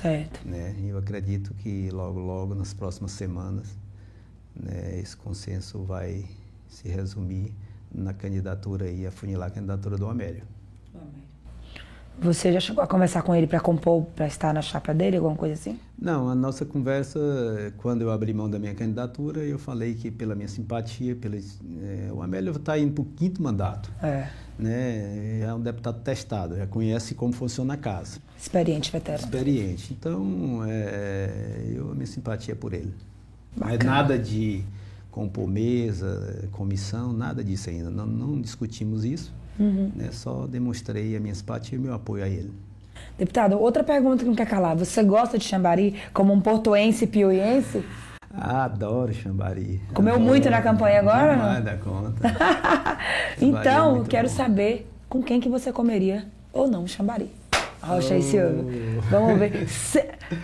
Certo. 0.00 0.46
Né? 0.46 0.74
E 0.78 0.88
eu 0.88 0.98
acredito 0.98 1.54
que 1.54 1.90
logo, 1.90 2.20
logo, 2.20 2.54
nas 2.54 2.72
próximas 2.74 3.12
semanas, 3.12 3.66
né, 4.54 4.98
esse 4.98 5.16
consenso 5.16 5.82
vai 5.82 6.24
se 6.68 6.88
resumir 6.88 7.52
na 7.92 8.12
candidatura 8.12 8.90
e 8.90 9.06
afunilar 9.06 9.48
a 9.48 9.50
candidatura 9.50 9.96
do 9.96 10.06
Amélio. 10.08 10.44
Você 12.18 12.52
já 12.52 12.60
chegou 12.60 12.82
a 12.82 12.86
conversar 12.86 13.22
com 13.22 13.34
ele 13.34 13.46
para 13.46 13.60
compor, 13.60 14.04
para 14.16 14.26
estar 14.26 14.52
na 14.54 14.62
chapa 14.62 14.94
dele, 14.94 15.16
alguma 15.18 15.36
coisa 15.36 15.54
assim? 15.54 15.78
Não, 15.98 16.28
a 16.28 16.34
nossa 16.34 16.64
conversa, 16.64 17.20
quando 17.76 18.02
eu 18.02 18.10
abri 18.10 18.32
mão 18.32 18.48
da 18.48 18.58
minha 18.58 18.74
candidatura, 18.74 19.40
eu 19.40 19.58
falei 19.58 19.94
que 19.94 20.10
pela 20.10 20.34
minha 20.34 20.48
simpatia, 20.48 21.14
pela, 21.14 21.36
é, 21.36 22.10
o 22.12 22.22
Amélio 22.22 22.52
está 22.52 22.78
indo 22.78 22.92
para 22.92 23.02
o 23.02 23.04
quinto 23.04 23.42
mandato. 23.42 23.92
É. 24.02 24.28
Né? 24.58 25.40
É 25.40 25.52
um 25.52 25.60
deputado 25.60 26.00
testado, 26.00 26.56
já 26.56 26.66
conhece 26.66 27.14
como 27.14 27.32
funciona 27.32 27.74
a 27.74 27.76
casa. 27.76 28.18
Experiente, 28.38 28.90
veterano. 28.90 29.22
Experiente. 29.22 29.92
Então, 29.92 30.62
é, 30.66 31.72
eu, 31.74 31.90
a 31.90 31.94
minha 31.94 32.06
simpatia 32.06 32.52
é 32.52 32.56
por 32.56 32.72
ele. 32.72 32.94
É 33.56 33.60
Bacana. 33.60 33.84
nada 33.84 34.18
de 34.18 34.64
compor 35.10 35.48
mesa, 35.48 36.48
comissão, 36.52 37.12
nada 37.12 37.44
disso 37.44 37.70
ainda. 37.70 37.90
Não, 37.90 38.06
não 38.06 38.40
discutimos 38.40 39.04
isso. 39.04 39.32
Uhum. 39.58 39.90
Né? 39.94 40.08
Só 40.12 40.46
demonstrei 40.46 41.16
a 41.16 41.20
minha 41.20 41.34
simpatia 41.34 41.76
e 41.78 41.80
meu 41.80 41.94
apoio 41.94 42.24
a 42.24 42.28
ele. 42.28 42.52
Deputado, 43.18 43.58
outra 43.58 43.82
pergunta 43.82 44.18
que 44.22 44.28
não 44.28 44.34
quer 44.34 44.46
calar. 44.46 44.76
Você 44.76 45.02
gosta 45.02 45.38
de 45.38 45.44
Xambari 45.44 45.94
como 46.12 46.32
um 46.32 46.40
portuense 46.40 47.06
piuiense? 47.06 47.82
Adoro 48.38 49.12
Xambari. 49.14 49.80
Comeu 49.94 50.14
Adoro. 50.14 50.28
muito 50.28 50.50
na 50.50 50.60
campanha 50.60 51.00
agora, 51.00 51.32
Demais 51.34 51.54
não? 51.56 51.64
da 51.64 51.76
conta. 51.78 52.16
É 53.40 53.44
então, 53.44 53.96
muito 53.96 54.10
quero 54.10 54.28
bom. 54.28 54.34
saber 54.34 54.90
com 55.08 55.22
quem 55.22 55.40
que 55.40 55.48
você 55.48 55.72
comeria 55.72 56.26
ou 56.52 56.68
não 56.68 56.86
Xambari. 56.86 57.30
Rocha 57.82 58.16
e 58.16 58.22
Silva. 58.22 58.64
Vamos 59.10 59.38
ver. 59.38 59.66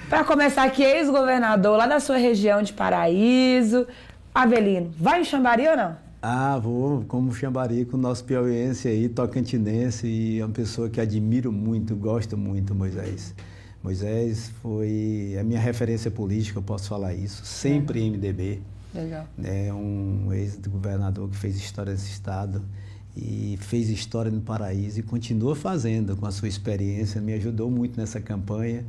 Para 0.09 0.23
começar 0.25 0.63
aqui, 0.65 0.83
ex-governador 0.83 1.77
lá 1.77 1.87
da 1.87 1.99
sua 2.01 2.17
região 2.17 2.63
de 2.63 2.73
Paraíso, 2.73 3.87
Avelino, 4.35 4.93
vai 4.97 5.23
em 5.23 5.25
Xambari 5.25 5.67
ou 5.69 5.77
não? 5.77 5.97
Ah, 6.25 6.57
vou 6.57 7.03
como 7.09 7.35
Xambari 7.35 7.85
com 7.85 7.97
o 7.97 8.01
nosso 8.01 8.23
piauiense 8.23 8.87
aí, 8.87 9.09
tocantinense, 9.09 10.07
e 10.07 10.39
é 10.39 10.45
uma 10.45 10.53
pessoa 10.53 10.89
que 10.89 11.01
admiro 11.01 11.51
muito, 11.51 11.97
gosto 11.97 12.39
muito, 12.39 12.73
Moisés. 12.77 13.35
Moisés 13.83 14.53
foi 14.63 15.37
a 15.41 15.43
minha 15.43 15.59
referência 15.59 16.13
política, 16.13 16.61
eu 16.61 16.63
posso 16.63 16.89
falar 16.89 17.13
isso, 17.13 17.45
sempre 17.45 18.09
MDB. 18.09 18.61
Legal. 18.95 19.27
É 19.43 19.73
um 19.75 20.33
ex-governador 20.33 21.29
que 21.29 21.37
fez 21.37 21.57
história 21.57 21.91
nesse 21.91 22.13
estado 22.13 22.63
e 23.17 23.59
fez 23.61 23.91
história 23.91 24.31
no 24.31 24.43
Paraíso 24.43 25.01
e 25.01 25.03
continua 25.03 25.57
fazendo 25.57 26.17
com 26.17 26.25
a 26.25 26.31
sua 26.31 26.47
experiência, 26.47 27.21
me 27.21 27.33
ajudou 27.33 27.69
muito 27.69 27.99
nessa 27.99 28.21
campanha. 28.21 28.85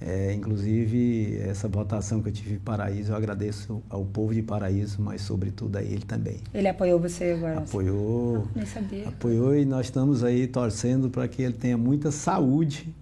É, 0.00 0.32
inclusive, 0.32 1.40
essa 1.44 1.66
votação 1.66 2.22
que 2.22 2.28
eu 2.28 2.32
tive 2.32 2.54
em 2.54 2.58
Paraíso, 2.58 3.10
eu 3.12 3.16
agradeço 3.16 3.82
ao 3.90 4.04
povo 4.04 4.32
de 4.32 4.42
Paraíso, 4.42 5.02
mas 5.02 5.22
sobretudo 5.22 5.76
a 5.76 5.82
ele 5.82 6.02
também. 6.06 6.38
Ele 6.54 6.68
apoiou 6.68 7.00
você 7.00 7.32
agora? 7.32 7.58
Apoiou, 7.58 8.46
Nem 8.54 8.64
sabia. 8.64 9.08
apoiou 9.08 9.56
e 9.56 9.64
nós 9.64 9.86
estamos 9.86 10.22
aí 10.22 10.46
torcendo 10.46 11.10
para 11.10 11.26
que 11.26 11.42
ele 11.42 11.54
tenha 11.54 11.76
muita 11.76 12.12
saúde 12.12 12.94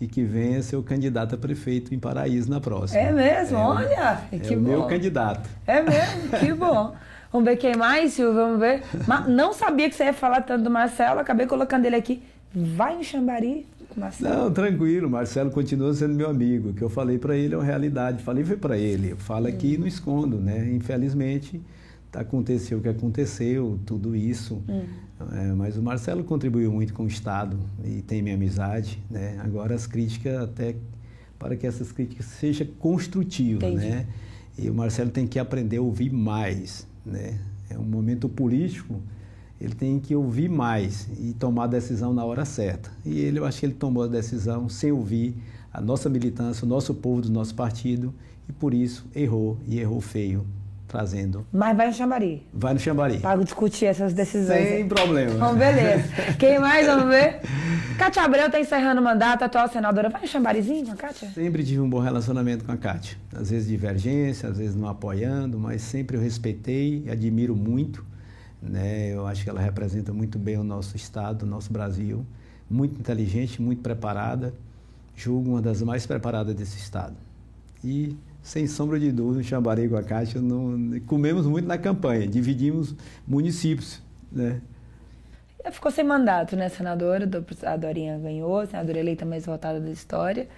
e 0.00 0.06
que 0.06 0.22
venha 0.22 0.62
ser 0.62 0.76
o 0.76 0.82
candidato 0.82 1.34
a 1.34 1.38
prefeito 1.38 1.92
em 1.92 1.98
Paraíso 1.98 2.48
na 2.48 2.60
próxima. 2.60 3.00
É 3.00 3.10
mesmo? 3.12 3.56
É 3.56 3.60
Olha, 3.60 4.20
É 4.30 4.38
que 4.38 4.54
o 4.54 4.60
bom. 4.60 4.68
meu 4.68 4.82
candidato. 4.84 5.48
É 5.66 5.82
mesmo? 5.82 6.38
Que 6.38 6.52
bom. 6.52 6.94
Vamos 7.32 7.46
ver 7.48 7.56
quem 7.56 7.74
mais, 7.76 8.12
Silvio? 8.12 8.34
Vamos 8.34 8.60
ver. 8.60 8.82
Ma- 9.08 9.22
não 9.26 9.52
sabia 9.52 9.90
que 9.90 9.96
você 9.96 10.04
ia 10.04 10.12
falar 10.12 10.42
tanto 10.42 10.62
do 10.62 10.70
Marcelo, 10.70 11.18
acabei 11.18 11.46
colocando 11.48 11.84
ele 11.84 11.96
aqui. 11.96 12.22
Vai 12.54 13.00
em 13.00 13.02
Xambari 13.02 13.66
com 13.94 14.00
o 14.00 14.02
Marcelo. 14.02 14.34
Não, 14.34 14.52
tranquilo, 14.52 15.08
Marcelo 15.08 15.50
continua 15.50 15.94
sendo 15.94 16.14
meu 16.14 16.28
amigo. 16.28 16.70
O 16.70 16.74
que 16.74 16.82
eu 16.82 16.90
falei 16.90 17.18
para 17.18 17.36
ele 17.36 17.54
é 17.54 17.56
uma 17.56 17.64
realidade. 17.64 18.22
Falei 18.22 18.44
foi 18.44 18.56
para 18.56 18.76
ele. 18.76 19.12
Eu 19.12 19.16
falo 19.16 19.46
aqui 19.46 19.74
e 19.74 19.78
não 19.78 19.86
escondo, 19.86 20.38
né? 20.38 20.70
Infelizmente, 20.72 21.62
tá, 22.10 22.20
aconteceu 22.20 22.78
o 22.78 22.80
que 22.80 22.88
aconteceu, 22.88 23.78
tudo 23.86 24.14
isso. 24.14 24.62
É, 25.32 25.52
mas 25.52 25.76
o 25.76 25.82
Marcelo 25.82 26.24
contribuiu 26.24 26.72
muito 26.72 26.92
com 26.92 27.04
o 27.04 27.06
Estado 27.06 27.56
e 27.84 28.02
tem 28.02 28.20
minha 28.20 28.34
amizade, 28.34 29.00
né? 29.10 29.40
Agora 29.44 29.74
as 29.74 29.86
críticas 29.86 30.42
até 30.42 30.74
para 31.38 31.56
que 31.56 31.66
essas 31.66 31.92
críticas 31.92 32.26
sejam 32.26 32.66
construtivas, 32.78 33.70
Entendi. 33.70 33.90
né? 33.90 34.06
E 34.58 34.68
o 34.70 34.74
Marcelo 34.74 35.10
tem 35.10 35.26
que 35.26 35.38
aprender 35.38 35.78
a 35.78 35.82
ouvir 35.82 36.12
mais, 36.12 36.86
né? 37.04 37.38
É 37.70 37.78
um 37.78 37.84
momento 37.84 38.28
político, 38.28 39.00
ele 39.64 39.74
tem 39.74 39.98
que 39.98 40.14
ouvir 40.14 40.48
mais 40.48 41.08
e 41.18 41.32
tomar 41.32 41.64
a 41.64 41.68
decisão 41.68 42.12
na 42.12 42.24
hora 42.24 42.44
certa. 42.44 42.90
E 43.04 43.18
ele, 43.18 43.38
eu 43.38 43.46
acho 43.46 43.60
que 43.60 43.66
ele 43.66 43.74
tomou 43.74 44.02
a 44.02 44.06
decisão 44.06 44.68
sem 44.68 44.92
ouvir 44.92 45.34
a 45.72 45.80
nossa 45.80 46.08
militância, 46.08 46.66
o 46.66 46.68
nosso 46.68 46.94
povo 46.94 47.22
do 47.22 47.30
nosso 47.30 47.54
partido, 47.54 48.14
e 48.46 48.52
por 48.52 48.74
isso 48.74 49.06
errou, 49.14 49.58
e 49.66 49.80
errou 49.80 50.02
feio, 50.02 50.46
trazendo. 50.86 51.46
Mas 51.50 51.74
vai 51.74 51.88
em 51.88 51.92
Xambari. 51.92 52.46
Vai 52.52 52.74
no 52.74 52.80
Xambari. 52.80 53.18
Para 53.18 53.42
discutir 53.42 53.86
essas 53.86 54.12
decisões. 54.12 54.68
Sem 54.68 54.86
problema. 54.86 55.32
Então, 55.32 55.56
beleza. 55.56 56.04
Quem 56.38 56.58
mais? 56.58 56.86
Vamos 56.86 57.08
ver. 57.08 57.40
Cátia 57.98 58.22
Abreu 58.22 58.46
está 58.46 58.60
encerrando 58.60 59.00
o 59.00 59.04
mandato, 59.04 59.44
atual 59.44 59.68
senadora. 59.68 60.10
Vai 60.10 60.24
em 60.24 60.26
Xambarizinho 60.26 60.84
com 60.84 60.92
a 60.92 60.96
Cátia? 60.96 61.30
Sempre 61.30 61.64
tive 61.64 61.80
um 61.80 61.88
bom 61.88 62.00
relacionamento 62.00 62.64
com 62.64 62.72
a 62.72 62.76
Kátia. 62.76 63.16
Às 63.34 63.50
vezes 63.50 63.66
divergência, 63.66 64.48
às 64.48 64.58
vezes 64.58 64.76
não 64.76 64.88
apoiando, 64.88 65.58
mas 65.58 65.80
sempre 65.80 66.18
eu 66.18 66.20
respeitei 66.20 67.02
e 67.06 67.10
admiro 67.10 67.56
muito. 67.56 68.04
Né? 68.64 69.12
Eu 69.14 69.26
acho 69.26 69.44
que 69.44 69.50
ela 69.50 69.60
representa 69.60 70.12
muito 70.12 70.38
bem 70.38 70.56
o 70.56 70.64
nosso 70.64 70.96
estado, 70.96 71.42
o 71.42 71.46
nosso 71.46 71.72
Brasil. 71.72 72.24
Muito 72.70 72.98
inteligente, 72.98 73.60
muito 73.60 73.82
preparada. 73.82 74.54
Julgo 75.14 75.50
uma 75.50 75.62
das 75.62 75.82
mais 75.82 76.06
preparadas 76.06 76.54
desse 76.54 76.78
estado. 76.78 77.14
E, 77.84 78.16
sem 78.42 78.66
sombra 78.66 78.98
de 78.98 79.12
dúvida, 79.12 79.40
o 79.40 79.44
Xambari 79.44 79.88
com 79.88 79.96
a 79.96 80.02
Kátia, 80.02 80.40
não, 80.40 80.98
comemos 81.06 81.46
muito 81.46 81.66
na 81.68 81.76
campanha. 81.78 82.26
Dividimos 82.26 82.94
municípios, 83.28 84.00
né? 84.32 84.60
Ela 85.62 85.72
Ficou 85.72 85.90
sem 85.90 86.04
mandato, 86.04 86.56
né, 86.56 86.68
senadora? 86.68 87.26
Do- 87.26 87.44
A 87.64 87.76
Dorinha 87.76 88.18
ganhou, 88.18 88.60
a 88.60 88.66
senadora 88.66 88.98
eleita 88.98 89.24
mais 89.24 89.46
votada 89.46 89.78
da 89.80 89.90
história. 89.90 90.48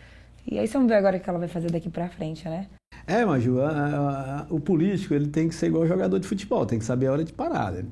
E 0.50 0.58
aí 0.58 0.66
vamos 0.68 0.88
ver 0.88 0.94
agora 0.94 1.16
o 1.16 1.20
que 1.20 1.28
ela 1.28 1.38
vai 1.38 1.48
fazer 1.48 1.70
daqui 1.70 1.88
pra 1.90 2.08
frente, 2.08 2.48
né? 2.48 2.68
É, 3.06 3.24
Maju, 3.24 3.60
a- 3.60 3.70
a- 3.70 4.40
a- 4.42 4.46
o 4.50 4.58
político 4.58 5.14
ele 5.14 5.28
tem 5.28 5.48
que 5.48 5.54
ser 5.54 5.66
igual 5.68 5.86
jogador 5.86 6.18
de 6.18 6.26
futebol, 6.26 6.66
tem 6.66 6.78
que 6.78 6.84
saber 6.84 7.06
a 7.06 7.12
hora 7.12 7.24
de 7.24 7.32
parar. 7.32 7.72
né? 7.72 7.84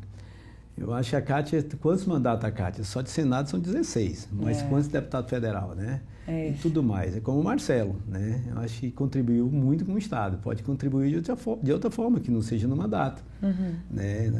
Eu 0.76 0.92
acho 0.92 1.10
que 1.10 1.16
a 1.16 1.22
Cátia, 1.22 1.64
quantos 1.80 2.04
mandatos 2.04 2.44
a 2.44 2.50
Cátia? 2.50 2.82
Só 2.82 3.00
de 3.00 3.08
Senado 3.08 3.48
são 3.48 3.60
16, 3.60 4.28
mas 4.32 4.60
É. 4.60 4.64
quantos 4.66 4.88
deputados 4.88 5.30
federal, 5.30 5.72
né? 5.76 6.00
É 6.26 6.48
e 6.50 6.54
tudo 6.54 6.82
mais. 6.82 7.16
É 7.16 7.20
como 7.20 7.38
o 7.38 7.44
Marcelo, 7.44 7.94
né? 8.08 8.42
Eu 8.50 8.58
acho 8.58 8.80
que 8.80 8.90
contribuiu 8.90 9.48
muito 9.48 9.84
com 9.84 9.92
o 9.92 9.98
Estado. 9.98 10.38
Pode 10.38 10.64
contribuir 10.64 11.10
de 11.10 11.16
outra, 11.18 11.36
fo- 11.36 11.60
de 11.62 11.72
outra 11.72 11.90
forma, 11.92 12.18
que 12.18 12.28
não 12.30 12.42
seja 12.42 12.66
no 12.66 12.74
mandato. 12.74 13.22
Uhum. 13.40 13.74
Né? 13.88 14.32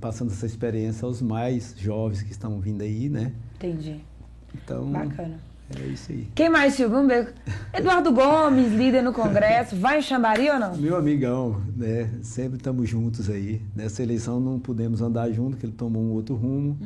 Passando 0.00 0.30
essa 0.30 0.46
experiência 0.46 1.04
aos 1.04 1.20
mais 1.20 1.74
jovens 1.76 2.22
que 2.22 2.30
estão 2.32 2.58
vindo 2.60 2.80
aí, 2.80 3.10
né? 3.10 3.32
Entendi. 3.56 4.00
Então, 4.54 4.90
Bacana. 4.90 5.38
É 5.76 5.86
isso 5.86 6.12
aí. 6.12 6.28
Quem 6.34 6.48
mais, 6.48 6.74
Silvio? 6.74 6.96
Vamos 6.96 7.08
ver. 7.12 7.32
Eduardo 7.72 8.12
Gomes, 8.12 8.72
líder 8.72 9.02
no 9.02 9.12
Congresso. 9.12 9.74
Vai 9.76 9.98
em 9.98 10.02
Xambari 10.02 10.50
ou 10.50 10.58
não? 10.58 10.76
Meu 10.76 10.96
amigão, 10.96 11.62
né? 11.76 12.10
Sempre 12.22 12.58
estamos 12.58 12.88
juntos 12.88 13.30
aí. 13.30 13.62
Nessa 13.74 14.02
eleição 14.02 14.38
não 14.40 14.58
pudemos 14.58 15.00
andar 15.00 15.30
junto, 15.30 15.56
que 15.56 15.66
ele 15.66 15.72
tomou 15.72 16.02
um 16.02 16.10
outro 16.12 16.34
rumo 16.34 16.78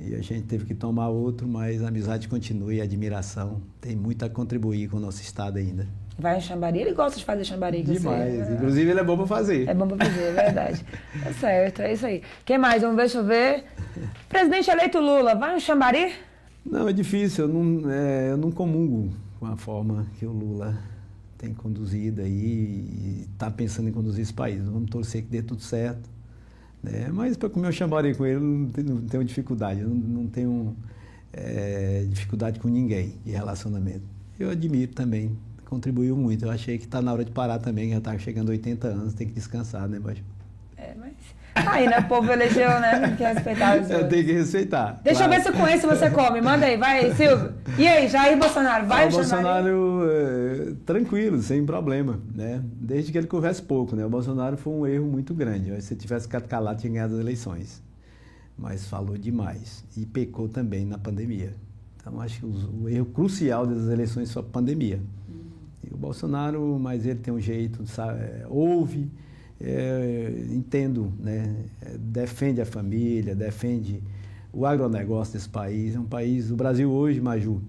e 0.00 0.14
a 0.14 0.22
gente 0.22 0.42
teve 0.46 0.64
que 0.64 0.74
tomar 0.74 1.08
outro, 1.08 1.46
mas 1.46 1.82
a 1.82 1.88
amizade 1.88 2.26
continua 2.28 2.72
e 2.74 2.80
a 2.80 2.84
admiração 2.84 3.60
tem 3.80 3.94
muito 3.94 4.24
a 4.24 4.30
contribuir 4.30 4.88
com 4.88 4.96
o 4.96 5.00
nosso 5.00 5.20
estado 5.22 5.58
ainda. 5.58 5.86
Vai 6.18 6.36
em 6.38 6.40
Xambari? 6.40 6.78
Ele 6.78 6.92
gosta 6.92 7.18
de 7.18 7.24
fazer 7.24 7.44
Xambari 7.44 7.82
com 7.84 7.92
Demais. 7.92 8.46
você. 8.46 8.52
Inclusive, 8.54 8.90
ele 8.90 9.00
é 9.00 9.04
bom 9.04 9.16
para 9.16 9.26
fazer. 9.26 9.68
É 9.68 9.74
bom 9.74 9.86
pra 9.88 10.06
fazer, 10.06 10.20
é 10.22 10.32
verdade. 10.32 10.84
Tá 11.22 11.32
certo, 11.40 11.82
é 11.82 11.92
isso 11.92 12.06
aí. 12.06 12.22
Quem 12.44 12.58
mais? 12.58 12.82
Vamos 12.82 12.96
ver, 12.96 13.02
deixa 13.02 13.18
eu 13.18 13.24
ver. 13.24 13.64
Presidente 14.28 14.70
eleito 14.70 15.00
Lula, 15.00 15.34
vai 15.34 15.56
em 15.56 15.60
Xambari? 15.60 16.12
Não, 16.64 16.88
é 16.88 16.92
difícil. 16.92 17.46
Eu 17.46 17.52
não, 17.52 17.90
é, 17.90 18.30
eu 18.30 18.36
não 18.36 18.50
comungo 18.50 19.12
com 19.38 19.46
a 19.46 19.56
forma 19.56 20.06
que 20.18 20.26
o 20.26 20.32
Lula 20.32 20.78
tem 21.36 21.52
conduzido 21.52 22.22
aí 22.22 22.28
e 22.30 23.26
está 23.32 23.50
pensando 23.50 23.88
em 23.88 23.92
conduzir 23.92 24.22
esse 24.22 24.32
país. 24.32 24.62
Vamos 24.62 24.88
torcer 24.90 25.22
que 25.22 25.28
dê 25.28 25.42
tudo 25.42 25.60
certo. 25.62 26.08
Né? 26.82 27.08
Mas 27.12 27.36
para 27.36 27.50
comer 27.50 27.68
o 27.68 27.72
Xambari 27.72 28.14
com 28.14 28.24
ele, 28.24 28.40
não 28.40 28.68
tenho, 28.68 28.94
não 28.94 29.02
tenho 29.02 29.24
dificuldade. 29.24 29.80
Eu 29.80 29.88
não, 29.88 29.96
não 29.96 30.26
tenho 30.26 30.76
é, 31.32 32.06
dificuldade 32.08 32.60
com 32.60 32.68
ninguém 32.68 33.14
de 33.24 33.32
relacionamento. 33.32 34.04
Eu 34.38 34.50
admiro 34.50 34.92
também 34.92 35.36
contribuiu 35.72 36.14
muito. 36.14 36.44
Eu 36.44 36.50
achei 36.50 36.76
que 36.76 36.84
está 36.84 37.00
na 37.00 37.12
hora 37.12 37.24
de 37.24 37.30
parar 37.30 37.58
também, 37.58 37.90
já 37.90 37.98
está 37.98 38.18
chegando 38.18 38.50
a 38.50 38.52
80 38.52 38.88
anos, 38.88 39.14
tem 39.14 39.26
que 39.26 39.32
descansar, 39.32 39.88
né, 39.88 39.98
Baixo? 39.98 40.22
É, 40.76 40.94
mas. 40.98 41.11
Aí, 41.54 41.86
né? 41.86 41.98
O 42.00 42.08
povo 42.08 42.30
elegeu, 42.32 42.68
né? 42.80 42.98
Tem 43.00 43.16
que 43.16 43.22
respeitar 43.24 43.80
os 43.80 43.90
Eu 43.90 44.08
tenho 44.08 44.24
que 44.24 44.32
respeitar. 44.32 45.00
Deixa 45.04 45.18
claro. 45.24 45.34
eu 45.34 45.38
ver 45.38 45.44
se 45.44 45.52
com 45.58 45.68
esse 45.68 45.86
você 45.86 46.10
come. 46.10 46.40
Manda 46.40 46.64
aí, 46.66 46.76
vai, 46.76 47.12
Silvio. 47.14 47.52
E 47.78 47.86
aí, 47.86 48.08
Jair 48.08 48.38
Bolsonaro, 48.38 48.86
vai 48.86 49.04
Ah, 49.04 49.08
o? 49.08 49.10
Bolsonaro 49.12 50.02
é, 50.10 50.72
tranquilo, 50.86 51.40
sem 51.42 51.64
problema, 51.66 52.20
né? 52.34 52.62
Desde 52.64 53.12
que 53.12 53.18
ele 53.18 53.26
converse 53.26 53.60
pouco, 53.62 53.94
né? 53.94 54.04
O 54.04 54.08
Bolsonaro 54.10 54.56
foi 54.56 54.72
um 54.72 54.86
erro 54.86 55.06
muito 55.06 55.34
grande. 55.34 55.80
Se 55.82 55.94
tivesse 55.94 56.26
ficado 56.26 56.48
calado, 56.48 56.80
tinha 56.80 56.92
ganhado 56.92 57.14
as 57.14 57.20
eleições. 57.20 57.82
Mas 58.56 58.86
falou 58.86 59.16
demais 59.18 59.84
e 59.96 60.06
pecou 60.06 60.48
também 60.48 60.84
na 60.86 60.98
pandemia. 60.98 61.54
Então 61.96 62.20
acho 62.20 62.40
que 62.40 62.46
os- 62.46 62.64
o 62.64 62.88
erro 62.88 63.06
crucial 63.06 63.66
das 63.66 63.88
eleições 63.88 64.32
foi 64.32 64.42
a 64.42 64.44
pandemia. 64.44 65.00
E 65.88 65.92
o 65.92 65.96
Bolsonaro, 65.96 66.78
mas 66.80 67.04
ele 67.06 67.18
tem 67.18 67.32
um 67.32 67.40
jeito, 67.40 67.86
sabe, 67.86 68.20
é, 68.20 68.44
ouve, 68.48 69.10
é, 69.62 70.46
entendo, 70.50 71.12
né? 71.18 71.54
Defende 71.98 72.60
a 72.60 72.66
família, 72.66 73.34
defende 73.34 74.02
o 74.52 74.66
agronegócio 74.66 75.34
desse 75.34 75.48
país. 75.48 75.94
É 75.94 76.00
um 76.00 76.04
país, 76.04 76.50
o 76.50 76.56
Brasil 76.56 76.90
hoje, 76.90 77.20
Maju, 77.20 77.62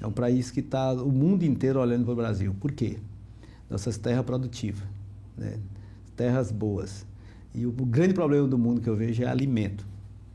é 0.00 0.06
um 0.06 0.12
país 0.12 0.50
que 0.50 0.60
está 0.60 0.92
o 0.92 1.10
mundo 1.10 1.44
inteiro 1.44 1.80
olhando 1.80 2.04
para 2.04 2.12
o 2.12 2.16
Brasil. 2.16 2.54
Por 2.60 2.72
quê? 2.72 2.98
Nossas 3.68 3.98
terras 3.98 4.24
produtivas, 4.24 4.82
né? 5.36 5.58
terras 6.16 6.52
boas. 6.52 7.04
E 7.54 7.66
o, 7.66 7.70
o 7.70 7.86
grande 7.86 8.14
problema 8.14 8.46
do 8.46 8.56
mundo 8.56 8.80
que 8.80 8.88
eu 8.88 8.96
vejo 8.96 9.22
é 9.22 9.26
alimento. 9.26 9.86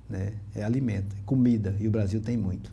Né? 0.09 0.33
É 0.55 0.63
alimento, 0.63 1.15
é 1.15 1.23
comida. 1.25 1.75
E 1.79 1.87
o 1.87 1.91
Brasil 1.91 2.21
tem 2.21 2.37
muito. 2.37 2.71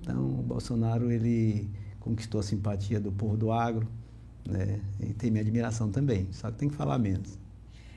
Então, 0.00 0.24
o 0.24 0.42
Bolsonaro, 0.42 1.10
ele 1.10 1.68
conquistou 2.00 2.40
a 2.40 2.42
simpatia 2.42 2.98
do 2.98 3.12
povo 3.12 3.36
do 3.36 3.52
agro, 3.52 3.86
né? 4.44 4.80
E 5.00 5.12
tem 5.12 5.30
minha 5.30 5.42
admiração 5.42 5.90
também, 5.90 6.26
só 6.32 6.50
que 6.50 6.58
tem 6.58 6.68
que 6.68 6.74
falar 6.74 6.98
menos. 6.98 7.38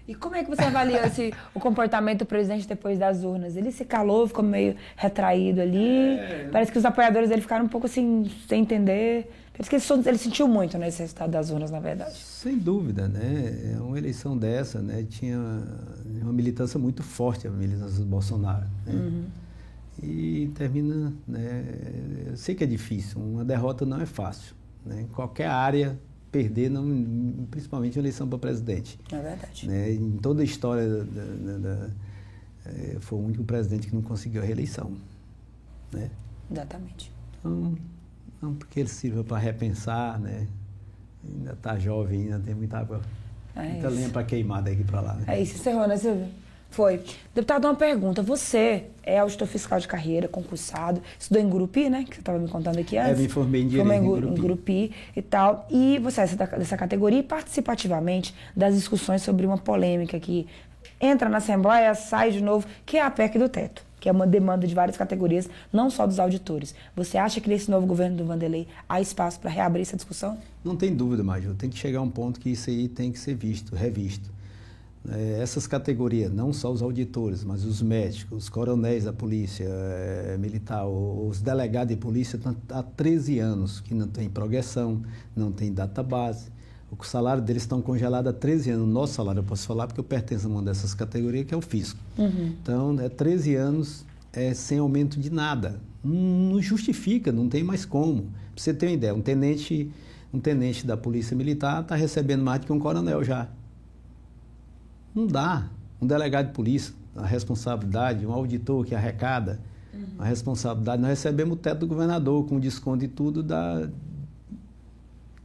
E 0.07 0.13
como 0.13 0.35
é 0.35 0.43
que 0.43 0.49
você 0.49 0.63
avalia 0.63 1.05
esse, 1.07 1.33
o 1.53 1.59
comportamento 1.59 2.19
do 2.19 2.25
presidente 2.25 2.67
depois 2.67 2.99
das 2.99 3.23
urnas? 3.23 3.55
Ele 3.55 3.71
se 3.71 3.83
calou, 3.83 4.27
ficou 4.27 4.43
meio 4.43 4.75
retraído 4.95 5.61
ali. 5.61 6.17
Parece 6.51 6.71
que 6.71 6.77
os 6.77 6.85
apoiadores 6.85 7.29
dele 7.29 7.41
ficaram 7.41 7.65
um 7.65 7.67
pouco 7.67 7.87
assim, 7.87 8.29
sem 8.47 8.61
entender. 8.61 9.31
Parece 9.51 9.69
que 9.69 9.93
ele, 9.93 10.09
ele 10.09 10.17
sentiu 10.17 10.47
muito 10.47 10.77
nesse 10.77 10.99
resultado 10.99 11.31
das 11.31 11.49
urnas, 11.49 11.71
na 11.71 11.79
verdade. 11.79 12.15
Sem 12.17 12.57
dúvida, 12.57 13.07
né? 13.07 13.73
É 13.73 13.81
uma 13.81 13.97
eleição 13.97 14.37
dessa, 14.37 14.79
né? 14.79 15.03
Tinha 15.09 15.39
uma 16.21 16.33
militância 16.33 16.79
muito 16.79 17.01
forte, 17.01 17.47
a 17.47 17.51
militância 17.51 17.99
do 17.99 18.05
Bolsonaro. 18.05 18.65
Né? 18.85 19.23
E 20.03 20.51
termina, 20.55 21.13
né? 21.27 21.63
Eu 22.27 22.37
sei 22.37 22.53
que 22.53 22.63
é 22.63 22.67
difícil, 22.67 23.19
uma 23.19 23.43
derrota 23.45 23.85
não 23.85 23.99
é 23.99 24.05
fácil. 24.05 24.53
Né? 24.85 25.01
Em 25.01 25.07
qualquer 25.07 25.47
área, 25.47 25.97
perder, 26.35 26.69
não, 26.69 27.45
principalmente 27.49 27.95
em 27.95 27.99
eleição 27.99 28.27
para 28.27 28.37
presidente. 28.37 28.99
É 29.09 29.17
verdade. 29.21 29.67
Né? 29.69 29.93
Em 29.93 30.11
toda 30.17 30.41
a 30.41 30.43
história, 30.45 30.85
da, 30.85 31.03
da- 31.03 31.57
da- 31.59 31.89
eh, 32.65 32.97
foi 32.99 33.17
o 33.17 33.21
único 33.23 33.43
presidente 33.45 33.87
que 33.87 33.95
não 33.95 34.01
conseguiu 34.01 34.41
a 34.41 34.45
reeleição. 34.45 34.91
Né? 35.93 36.11
Exatamente. 36.51 37.09
Então, 37.39 37.77
não 38.41 38.53
porque 38.53 38.81
ele 38.81 38.89
sirva 38.89 39.23
para 39.23 39.37
repensar, 39.37 40.19
né? 40.19 40.45
Ainda 41.23 41.53
está 41.53 41.79
jovem, 41.79 42.23
ainda 42.23 42.39
tem 42.39 42.53
muita 42.53 42.79
água, 42.79 43.01
É 43.55 43.71
muita 43.71 43.87
lenha 43.89 44.09
para 44.09 44.23
queimar 44.25 44.61
daqui 44.61 44.83
para 44.83 44.99
lá. 44.99 45.13
Né? 45.13 45.23
É 45.27 45.41
isso, 45.41 45.55
encerrou, 45.55 45.87
né, 45.87 45.95
Silvio? 45.95 46.27
Foi. 46.75 46.99
Deputado, 47.33 47.63
uma 47.65 47.73
pergunta. 47.75 48.21
Você 48.21 48.83
é 49.01 49.17
auditor 49.19 49.47
fiscal 49.47 49.79
de 49.79 49.87
carreira, 49.87 50.27
concursado, 50.27 51.01
estudou 51.17 51.41
em 51.41 51.47
Gurupi, 51.47 51.89
né? 51.89 52.03
Que 52.03 52.15
você 52.15 52.19
estava 52.19 52.37
me 52.37 52.49
contando 52.49 52.77
aqui 52.77 52.97
antes. 52.97 53.17
É, 53.17 53.21
me 53.21 53.29
formei 53.29 53.61
em 53.61 53.69
Formei 53.69 53.97
Direito 53.97 54.03
em 54.03 54.05
Gu- 54.05 54.15
Gurupi. 54.21 54.41
Gurupi 54.41 54.91
e 55.15 55.21
tal. 55.21 55.65
E 55.71 55.97
você 55.99 56.19
é 56.19 56.27
dessa, 56.27 56.45
dessa 56.57 56.75
categoria 56.75 57.19
e 57.19 57.23
participativamente 57.23 58.35
das 58.53 58.75
discussões 58.75 59.21
sobre 59.21 59.45
uma 59.45 59.57
polêmica 59.57 60.19
que 60.19 60.45
entra 60.99 61.29
na 61.29 61.37
Assembleia, 61.37 61.95
sai 61.95 62.31
de 62.31 62.41
novo, 62.43 62.67
que 62.85 62.97
é 62.97 63.01
a 63.03 63.09
PEC 63.09 63.39
do 63.39 63.47
teto, 63.47 63.81
que 63.97 64.09
é 64.09 64.11
uma 64.11 64.27
demanda 64.27 64.67
de 64.67 64.75
várias 64.75 64.97
categorias, 64.97 65.49
não 65.71 65.89
só 65.89 66.05
dos 66.05 66.19
auditores. 66.19 66.75
Você 66.93 67.17
acha 67.17 67.39
que 67.39 67.47
nesse 67.47 67.71
novo 67.71 67.87
governo 67.87 68.17
do 68.17 68.25
Vanderlei 68.25 68.67
há 68.89 68.99
espaço 68.99 69.39
para 69.39 69.49
reabrir 69.49 69.81
essa 69.83 69.95
discussão? 69.95 70.37
Não 70.63 70.75
tem 70.75 70.93
dúvida, 70.93 71.23
Major. 71.23 71.55
Tem 71.55 71.69
que 71.69 71.77
chegar 71.77 71.99
a 71.99 72.01
um 72.01 72.09
ponto 72.09 72.37
que 72.37 72.49
isso 72.49 72.69
aí 72.69 72.89
tem 72.89 73.13
que 73.13 73.19
ser 73.19 73.33
visto, 73.33 73.73
revisto. 73.75 74.34
É, 75.09 75.39
essas 75.41 75.67
categorias, 75.67 76.31
não 76.31 76.51
só 76.51 76.71
os 76.71 76.81
auditores, 76.81 77.43
mas 77.43 77.63
os 77.63 77.81
médicos, 77.81 78.43
os 78.43 78.49
coronéis 78.49 79.03
da 79.03 79.13
polícia 79.13 79.67
é, 79.67 80.37
militar, 80.37 80.87
os 80.87 81.41
delegados 81.41 81.93
de 81.93 81.99
polícia, 81.99 82.37
estão 82.37 82.55
há 82.69 82.81
13 82.81 83.39
anos 83.39 83.79
que 83.79 83.93
não 83.93 84.07
tem 84.07 84.29
progressão, 84.29 85.01
não 85.35 85.51
tem 85.51 85.71
database. 85.71 86.49
O 86.91 87.03
salário 87.03 87.41
deles 87.41 87.63
estão 87.63 87.81
congelados 87.81 88.29
há 88.29 88.33
13 88.33 88.71
anos. 88.71 88.87
O 88.87 88.89
nosso 88.89 89.13
salário, 89.13 89.39
eu 89.39 89.43
posso 89.43 89.67
falar 89.67 89.87
porque 89.87 89.99
eu 89.99 90.03
pertenço 90.03 90.47
a 90.47 90.49
uma 90.49 90.61
dessas 90.61 90.93
categorias, 90.93 91.45
que 91.45 91.53
é 91.53 91.57
o 91.57 91.61
fisco. 91.61 91.99
Então, 92.61 92.99
é 92.99 93.09
13 93.09 93.55
anos 93.55 94.05
é, 94.31 94.53
sem 94.53 94.79
aumento 94.79 95.19
de 95.19 95.29
nada. 95.29 95.79
Não, 96.03 96.53
não 96.53 96.61
justifica, 96.61 97.31
não 97.31 97.49
tem 97.49 97.63
mais 97.63 97.85
como. 97.85 98.23
Pra 98.53 98.63
você 98.63 98.73
ter 98.73 98.87
uma 98.87 98.93
ideia, 98.93 99.13
um 99.13 99.21
tenente, 99.21 99.91
um 100.33 100.39
tenente 100.39 100.85
da 100.85 100.95
Polícia 100.95 101.35
Militar 101.35 101.81
está 101.81 101.95
recebendo 101.95 102.43
mais 102.43 102.61
do 102.61 102.67
que 102.67 102.73
um 102.73 102.79
coronel 102.79 103.23
já. 103.23 103.49
Não 105.15 105.25
dá. 105.25 105.69
Um 106.01 106.05
delegado 106.05 106.47
de 106.47 106.53
polícia, 106.53 106.93
a 107.15 107.25
responsabilidade, 107.25 108.25
um 108.27 108.33
auditor 108.33 108.85
que 108.85 108.93
arrecada, 108.93 109.61
a 110.19 110.25
responsabilidade. 110.25 111.01
Nós 111.01 111.09
recebemos 111.09 111.53
o 111.53 111.57
teto 111.57 111.79
do 111.79 111.87
governador, 111.87 112.45
com 112.45 112.59
desconto 112.59 113.05
e 113.05 113.07
tudo, 113.07 113.41
dá... 113.41 113.87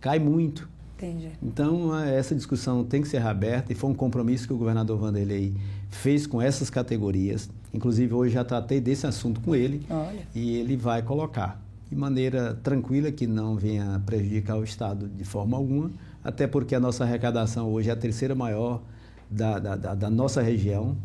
cai 0.00 0.18
muito. 0.18 0.68
Entendi. 0.96 1.30
Então, 1.42 1.96
essa 1.98 2.34
discussão 2.34 2.84
tem 2.84 3.00
que 3.00 3.08
ser 3.08 3.20
reaberta 3.20 3.72
e 3.72 3.74
foi 3.74 3.88
um 3.88 3.94
compromisso 3.94 4.46
que 4.46 4.52
o 4.52 4.58
governador 4.58 4.98
Vanderlei 4.98 5.54
fez 5.88 6.26
com 6.26 6.42
essas 6.42 6.68
categorias. 6.68 7.48
Inclusive, 7.72 8.12
hoje 8.12 8.34
já 8.34 8.44
tratei 8.44 8.80
desse 8.80 9.06
assunto 9.06 9.40
com 9.40 9.54
ele 9.54 9.86
Olha. 9.88 10.26
e 10.34 10.56
ele 10.56 10.76
vai 10.76 11.00
colocar 11.00 11.62
de 11.88 11.96
maneira 11.96 12.54
tranquila, 12.62 13.10
que 13.10 13.26
não 13.26 13.56
venha 13.56 14.00
prejudicar 14.04 14.56
o 14.56 14.64
Estado 14.64 15.08
de 15.08 15.24
forma 15.24 15.56
alguma, 15.56 15.90
até 16.22 16.46
porque 16.46 16.74
a 16.74 16.80
nossa 16.80 17.02
arrecadação 17.02 17.68
hoje 17.72 17.88
é 17.88 17.92
a 17.92 17.96
terceira 17.96 18.34
maior 18.34 18.82
da, 19.30 19.58
da, 19.58 19.76
da- 19.94 20.10
nossa 20.10 20.42
região, 20.42 20.96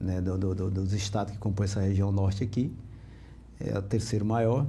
né, 0.00 0.20
do- 0.20 0.36
do- 0.36 0.54
do- 0.54 0.70
dos 0.70 0.92
estados 0.92 1.32
que 1.32 1.38
compõem 1.38 1.64
essa 1.64 1.80
região 1.80 2.12
norte 2.12 2.44
aqui. 2.44 2.72
É 3.60 3.72
a 3.76 3.80
terceiro 3.82 4.24
maior. 4.24 4.66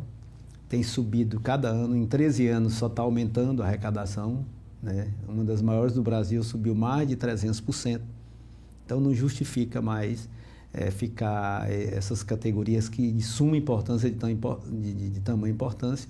Tem 0.70 0.82
subido 0.84 1.40
cada 1.40 1.68
ano, 1.70 1.96
em 1.96 2.06
13 2.06 2.48
anos 2.48 2.74
só 2.76 2.88
está 2.88 3.02
aumentando 3.02 3.62
a 3.62 3.66
arrecadação. 3.66 4.46
Né? 4.82 5.10
Uma 5.28 5.44
das 5.44 5.62
maiores 5.62 5.94
do 5.94 6.02
Brasil 6.02 6.42
subiu 6.44 6.74
mais 6.74 7.08
de 7.08 7.16
300%. 7.18 8.02
Então 8.86 9.00
não 9.00 9.14
justifica 9.14 9.82
mais 9.82 10.30
eh, 10.74 10.90
ficar 10.90 11.70
eh, 11.70 11.96
essas 11.96 12.24
categorias 12.24 12.88
que 12.88 13.12
de 13.12 13.22
suma 13.22 13.58
importância, 13.58 14.10
de, 14.10 14.16
tão 14.16 14.30
de, 14.32 14.94
de- 14.94 15.10
de 15.10 15.20
tamanha 15.20 15.52
importância, 15.54 16.08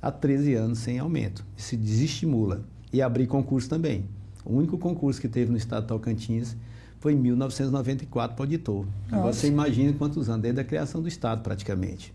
há 0.00 0.10
13 0.10 0.54
anos 0.54 0.78
sem 0.78 0.98
aumento. 0.98 1.44
Isso 1.56 1.76
desestimula. 1.76 2.62
E 2.92 3.00
abrir 3.02 3.26
concurso 3.26 3.68
também. 3.68 4.04
O 4.44 4.56
único 4.56 4.76
concurso 4.78 5.20
que 5.20 5.28
teve 5.28 5.50
no 5.50 5.56
estado 5.56 5.82
de 5.82 5.88
Tocantins 5.88 6.56
foi 7.00 7.12
em 7.14 7.16
1994 7.16 8.36
para 8.36 8.44
auditor. 8.44 8.86
Agora 9.08 9.26
Nossa. 9.26 9.40
você 9.40 9.48
imagina 9.48 9.92
quantos 9.92 10.28
anos, 10.28 10.42
desde 10.42 10.60
a 10.60 10.64
criação 10.64 11.00
do 11.02 11.08
estado 11.08 11.42
praticamente. 11.42 12.14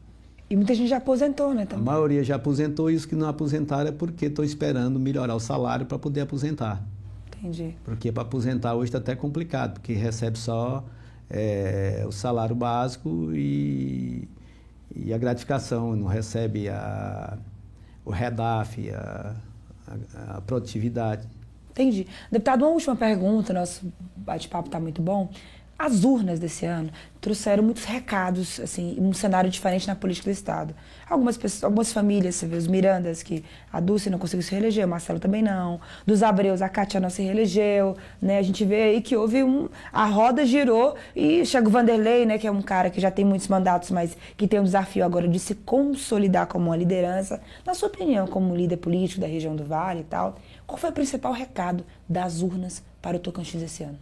E 0.50 0.56
muita 0.56 0.74
gente 0.74 0.88
já 0.90 0.98
aposentou, 0.98 1.54
né? 1.54 1.64
A 1.64 1.66
Também. 1.66 1.84
maioria 1.86 2.24
já 2.24 2.36
aposentou 2.36 2.90
e 2.90 2.96
os 2.96 3.06
que 3.06 3.16
não 3.16 3.28
aposentaram 3.28 3.90
é 3.90 3.92
porque 3.92 4.28
estão 4.28 4.46
esperando 4.46 4.98
melhorar 4.98 5.36
o 5.36 5.40
salário 5.40 5.86
para 5.86 6.00
poder 6.00 6.22
aposentar. 6.22 6.82
Entendi. 7.28 7.76
Porque 7.84 8.12
para 8.12 8.24
aposentar 8.24 8.74
hoje 8.76 8.86
está 8.86 8.98
até 8.98 9.16
complicado, 9.16 9.74
porque 9.74 9.92
recebe 9.94 10.38
só 10.38 10.86
eh, 11.30 12.06
o 12.08 12.12
salário 12.12 12.56
básico 12.56 13.30
e, 13.34 14.28
e 14.96 15.14
a 15.14 15.18
gratificação, 15.18 15.96
não 15.98 16.08
recebe 16.08 16.70
a, 16.70 17.38
o 18.06 18.12
REDAF, 18.12 18.90
a, 18.92 19.36
a, 20.16 20.38
a 20.38 20.42
produtividade. 20.42 21.28
Entendi. 21.78 22.08
Deputado, 22.32 22.66
uma 22.66 22.72
última 22.72 22.96
pergunta, 22.96 23.54
nosso 23.54 23.94
bate-papo 24.16 24.68
está 24.68 24.80
muito 24.80 25.00
bom. 25.00 25.30
As 25.78 26.04
urnas 26.04 26.40
desse 26.40 26.66
ano 26.66 26.90
trouxeram 27.22 27.62
muitos 27.62 27.84
recados, 27.84 28.60
assim, 28.60 28.96
um 29.00 29.14
cenário 29.14 29.48
diferente 29.48 29.88
na 29.88 29.96
política 29.96 30.30
do 30.30 30.34
Estado. 30.34 30.74
Algumas 31.08 31.38
pessoas, 31.38 31.64
algumas 31.64 31.94
famílias, 31.94 32.34
você 32.36 32.48
vê 32.48 32.56
os 32.56 32.66
Mirandas, 32.66 33.22
que 33.22 33.44
a 33.72 33.80
Dulce 33.80 34.10
não 34.10 34.18
conseguiu 34.18 34.42
se 34.42 34.52
reeleger, 34.52 34.88
o 34.88 34.90
Marcelo 34.90 35.20
também 35.20 35.44
não. 35.44 35.80
Dos 36.04 36.24
Abreus, 36.24 36.64
a 36.64 36.70
Cátia 36.70 37.00
não 37.00 37.12
se 37.12 37.22
reelegeu, 37.22 37.96
né? 38.20 38.40
A 38.40 38.42
gente 38.42 38.66
vê 38.66 38.84
aí 38.84 39.02
que 39.02 39.16
houve 39.16 39.44
um... 39.44 39.70
A 39.94 40.06
roda 40.06 40.46
girou 40.48 40.96
e 41.16 41.46
chega 41.46 41.68
o 41.68 41.72
Vanderlei, 41.72 42.26
né? 42.26 42.40
Que 42.40 42.48
é 42.48 42.52
um 42.52 42.62
cara 42.62 42.90
que 42.90 43.00
já 43.00 43.12
tem 43.12 43.24
muitos 43.24 43.48
mandatos, 43.48 43.92
mas 43.92 44.18
que 44.36 44.48
tem 44.48 44.60
um 44.60 44.64
desafio 44.64 45.06
agora 45.06 45.28
de 45.28 45.38
se 45.38 45.54
consolidar 45.54 46.48
como 46.48 46.66
uma 46.66 46.78
liderança. 46.78 47.40
Na 47.64 47.76
sua 47.76 47.88
opinião, 47.88 48.26
como 48.26 48.56
líder 48.56 48.78
político 48.78 49.22
da 49.22 49.28
região 49.28 49.56
do 49.56 49.64
Vale 49.64 50.02
e 50.02 50.06
tal, 50.06 50.38
qual 50.68 50.78
foi 50.78 50.90
o 50.90 50.94
principal 50.94 51.32
recado 51.32 51.86
das 52.08 52.42
urnas 52.42 52.84
para 53.02 53.16
o 53.16 53.20
Tocantins 53.20 53.64
esse 53.64 53.84
ano? 53.84 53.98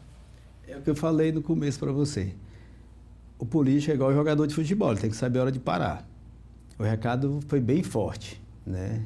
É 0.67 0.75
o 0.75 0.82
que 0.82 0.89
eu 0.89 0.95
falei 0.95 1.32
no 1.32 1.43
começo 1.43 1.80
para 1.80 1.91
você. 1.91 2.34
O 3.38 3.45
político 3.45 3.91
é 3.91 3.93
igual 3.93 4.10
o 4.10 4.13
jogador 4.13 4.47
de 4.47 4.56
futebol, 4.56 4.91
ele 4.91 4.99
tem 4.99 5.10
que 5.12 5.15
saber 5.15 5.39
a 5.39 5.41
hora 5.43 5.51
de 5.51 5.60
parar. 5.60 6.08
O 6.80 6.84
recado 6.84 7.39
foi 7.47 7.62
bem 7.62 7.84
forte, 7.84 8.41
né? 8.65 9.06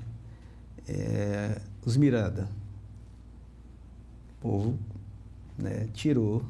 É, 0.87 1.59
os 1.85 1.97
Miranda, 1.97 2.47
o 4.37 4.41
povo 4.41 4.79
né, 5.57 5.87
tirou 5.93 6.43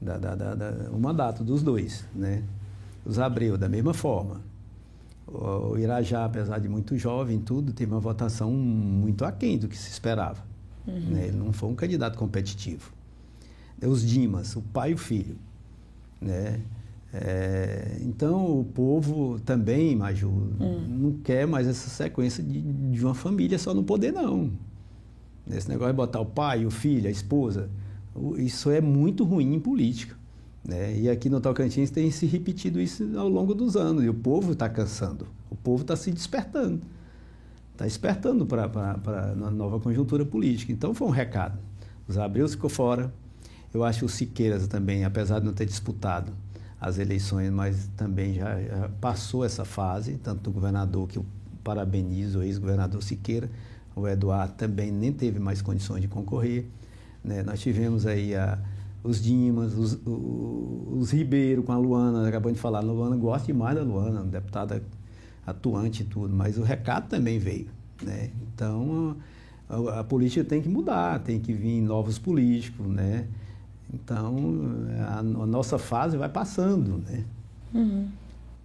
da, 0.00 0.16
da, 0.16 0.34
da, 0.34 0.90
o 0.90 0.98
mandato 0.98 1.44
dos 1.44 1.62
dois, 1.62 2.04
né? 2.14 2.42
Os 3.04 3.18
Abreu, 3.18 3.58
da 3.58 3.68
mesma 3.68 3.92
forma. 3.92 4.40
O 5.26 5.76
Irajá, 5.78 6.24
apesar 6.24 6.58
de 6.58 6.68
muito 6.68 6.96
jovem 6.96 7.40
tudo, 7.40 7.72
teve 7.72 7.92
uma 7.92 8.00
votação 8.00 8.52
muito 8.52 9.24
aquém 9.24 9.58
do 9.58 9.68
que 9.68 9.76
se 9.76 9.90
esperava. 9.90 10.44
Uhum. 10.86 11.00
Né? 11.10 11.26
Ele 11.28 11.36
não 11.36 11.52
foi 11.52 11.68
um 11.70 11.74
candidato 11.74 12.18
competitivo 12.18 12.92
os 13.86 14.04
Dimas, 14.04 14.56
o 14.56 14.62
pai 14.62 14.92
e 14.92 14.94
o 14.94 14.98
filho. 14.98 15.36
Né? 16.20 16.60
É, 17.12 17.98
então 18.00 18.60
o 18.60 18.64
povo 18.64 19.38
também, 19.40 19.94
Maju, 19.94 20.28
hum. 20.28 20.86
não 20.88 21.12
quer 21.22 21.46
mais 21.46 21.66
essa 21.66 21.88
sequência 21.88 22.42
de, 22.42 22.60
de 22.60 23.04
uma 23.04 23.14
família 23.14 23.58
só 23.58 23.72
no 23.72 23.84
poder, 23.84 24.12
não. 24.12 24.50
Esse 25.48 25.68
negócio 25.68 25.92
de 25.92 25.96
botar 25.96 26.20
o 26.20 26.26
pai, 26.26 26.64
o 26.66 26.70
filho, 26.70 27.06
a 27.06 27.10
esposa, 27.10 27.70
isso 28.38 28.70
é 28.70 28.80
muito 28.80 29.24
ruim 29.24 29.54
em 29.54 29.60
política. 29.60 30.16
Né? 30.66 30.98
E 30.98 31.10
aqui 31.10 31.28
no 31.28 31.40
Tocantins 31.40 31.90
tem 31.90 32.10
se 32.10 32.26
repetido 32.26 32.80
isso 32.80 33.06
ao 33.18 33.28
longo 33.28 33.54
dos 33.54 33.76
anos, 33.76 34.02
e 34.02 34.08
o 34.08 34.14
povo 34.14 34.52
está 34.52 34.68
cansando, 34.68 35.26
o 35.50 35.56
povo 35.56 35.82
está 35.82 35.94
se 35.94 36.10
despertando. 36.10 36.80
Está 37.72 37.84
despertando 37.84 38.46
para 38.46 38.64
a 38.64 39.50
nova 39.50 39.80
conjuntura 39.80 40.24
política. 40.24 40.72
Então 40.72 40.94
foi 40.94 41.08
um 41.08 41.10
recado. 41.10 41.58
Os 42.06 42.16
Abreu 42.16 42.48
ficou 42.48 42.70
fora, 42.70 43.12
eu 43.72 43.82
acho 43.82 44.00
que 44.00 44.04
o 44.04 44.08
Siqueiras 44.08 44.68
também, 44.68 45.04
apesar 45.04 45.40
de 45.40 45.46
não 45.46 45.52
ter 45.52 45.66
disputado 45.66 46.32
as 46.80 46.98
eleições, 46.98 47.50
mas 47.50 47.90
também 47.96 48.34
já, 48.34 48.60
já 48.60 48.90
passou 49.00 49.44
essa 49.44 49.64
fase, 49.64 50.18
tanto 50.18 50.42
do 50.42 50.52
governador, 50.52 51.08
que 51.08 51.18
eu 51.18 51.26
parabenizo 51.64 52.40
o 52.40 52.42
ex-governador 52.42 53.02
Siqueira, 53.02 53.50
o 53.96 54.06
Eduardo 54.06 54.54
também 54.54 54.92
nem 54.92 55.12
teve 55.12 55.38
mais 55.38 55.62
condições 55.62 56.02
de 56.02 56.08
concorrer. 56.08 56.66
Né? 57.24 57.42
Nós 57.42 57.60
tivemos 57.60 58.06
aí 58.06 58.34
a, 58.34 58.58
os 59.04 59.22
Dimas, 59.22 59.74
os, 59.74 59.92
os, 60.04 61.02
os 61.02 61.12
Ribeiro 61.12 61.62
com 61.62 61.72
a 61.72 61.76
Luana, 61.76 62.26
acabamos 62.26 62.56
de 62.56 62.62
falar, 62.62 62.78
a 62.78 62.82
Luana 62.82 63.14
gosta 63.16 63.46
demais 63.46 63.76
da 63.76 63.82
Luana, 63.82 64.24
deputada 64.24 64.82
atuante 65.46 66.02
e 66.02 66.06
tudo, 66.06 66.34
mas 66.34 66.56
o 66.56 66.62
recado 66.62 67.08
também 67.08 67.38
veio. 67.38 67.68
Né? 68.02 68.30
Então, 68.54 69.14
a, 69.68 70.00
a, 70.00 70.04
política 70.04 70.42
tem 70.42 70.62
que 70.62 70.68
mudar, 70.70 71.20
tem 71.20 71.38
que 71.38 71.52
vir 71.52 71.82
novos 71.82 72.18
políticos, 72.18 72.86
né? 72.86 73.26
Então, 73.92 74.36
a, 75.06 75.18
a 75.18 75.22
nossa 75.22 75.78
fase 75.78 76.16
vai 76.16 76.28
passando, 76.28 76.98
né? 77.06 77.24
Uhum. 77.74 78.08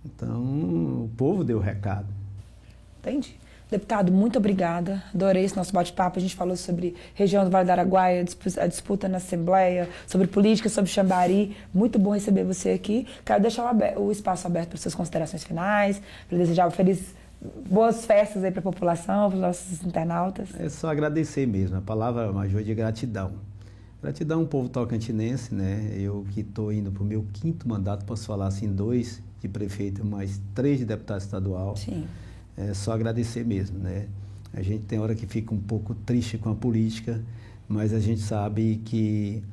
Então, 0.06 0.42
o 0.42 1.12
povo 1.18 1.44
deu 1.44 1.58
o 1.58 1.62
recado. 1.62 2.08
Entendi. 3.00 3.38
Deputado, 3.70 4.12
muito 4.12 4.40
obrigada. 4.40 5.04
Adorei 5.14 5.44
esse 5.44 5.56
nosso 5.56 5.72
bate-papo. 5.72 6.18
A 6.18 6.22
gente 6.22 6.36
falou 6.36 6.56
sobre 6.56 6.96
região 7.14 7.44
do 7.44 7.52
Vale 7.52 7.66
do 7.66 7.72
Araguaia, 7.72 8.26
a 8.58 8.68
disputa 8.68 9.08
na 9.08 9.18
Assembleia, 9.18 9.88
sobre 10.08 10.26
política, 10.26 10.68
sobre 10.70 10.90
Xambari. 10.90 11.56
Muito 11.72 12.00
bom 12.00 12.14
receber 12.14 12.44
você 12.44 12.72
aqui. 12.72 13.06
Quero 13.24 13.42
deixar 13.42 13.72
o 13.98 14.12
espaço 14.12 14.48
aberto 14.48 14.70
para 14.70 14.78
suas 14.78 14.96
considerações 14.96 15.44
finais, 15.44 16.02
para 16.28 16.38
desejar 16.40 16.72
feliz, 16.72 17.14
boas 17.70 18.06
festas 18.06 18.44
aí 18.44 18.50
para 18.50 18.60
a 18.60 18.64
população, 18.64 19.30
para 19.30 19.36
os 19.36 19.42
nossos 19.42 19.86
internautas. 19.86 20.50
É 20.60 20.68
só 20.68 20.90
agradecer 20.90 21.46
mesmo. 21.46 21.78
A 21.78 21.82
palavra 21.82 22.32
major 22.34 22.64
de 22.64 22.74
gratidão. 22.74 23.34
Gratidão 24.02 24.40
ao 24.40 24.48
povo 24.48 24.68
tocantinense, 24.68 25.54
né? 25.54 25.92
Eu 25.96 26.26
que 26.32 26.40
estou 26.40 26.74
indo 26.74 26.92
para 26.92 27.04
o 27.04 27.06
meu 27.06 27.24
quinto 27.34 27.70
mandato, 27.70 28.04
posso 28.04 28.26
falar 28.26 28.48
assim, 28.48 28.68
dois 28.68 29.22
de 29.42 29.48
prefeito, 29.48 30.04
mais 30.04 30.42
três 30.56 30.80
de 30.80 30.86
deputado 30.86 31.20
estadual. 31.20 31.76
Sim. 31.76 32.08
É 32.60 32.74
só 32.74 32.94
agradecer 32.94 33.46
mesmo, 33.46 33.80
né? 33.80 34.08
A 34.54 34.62
gente 34.62 34.84
tem 34.84 35.00
hora 35.00 35.16
que 35.16 35.26
fica 35.26 35.54
um 35.54 35.60
pouco 35.60 35.94
triste 35.94 36.38
com 36.38 36.50
a 36.50 36.56
política, 36.56 37.22
mas 37.68 37.94
a 37.94 38.00
gente 38.00 38.22
sabe 38.22 38.82
que 38.84 39.44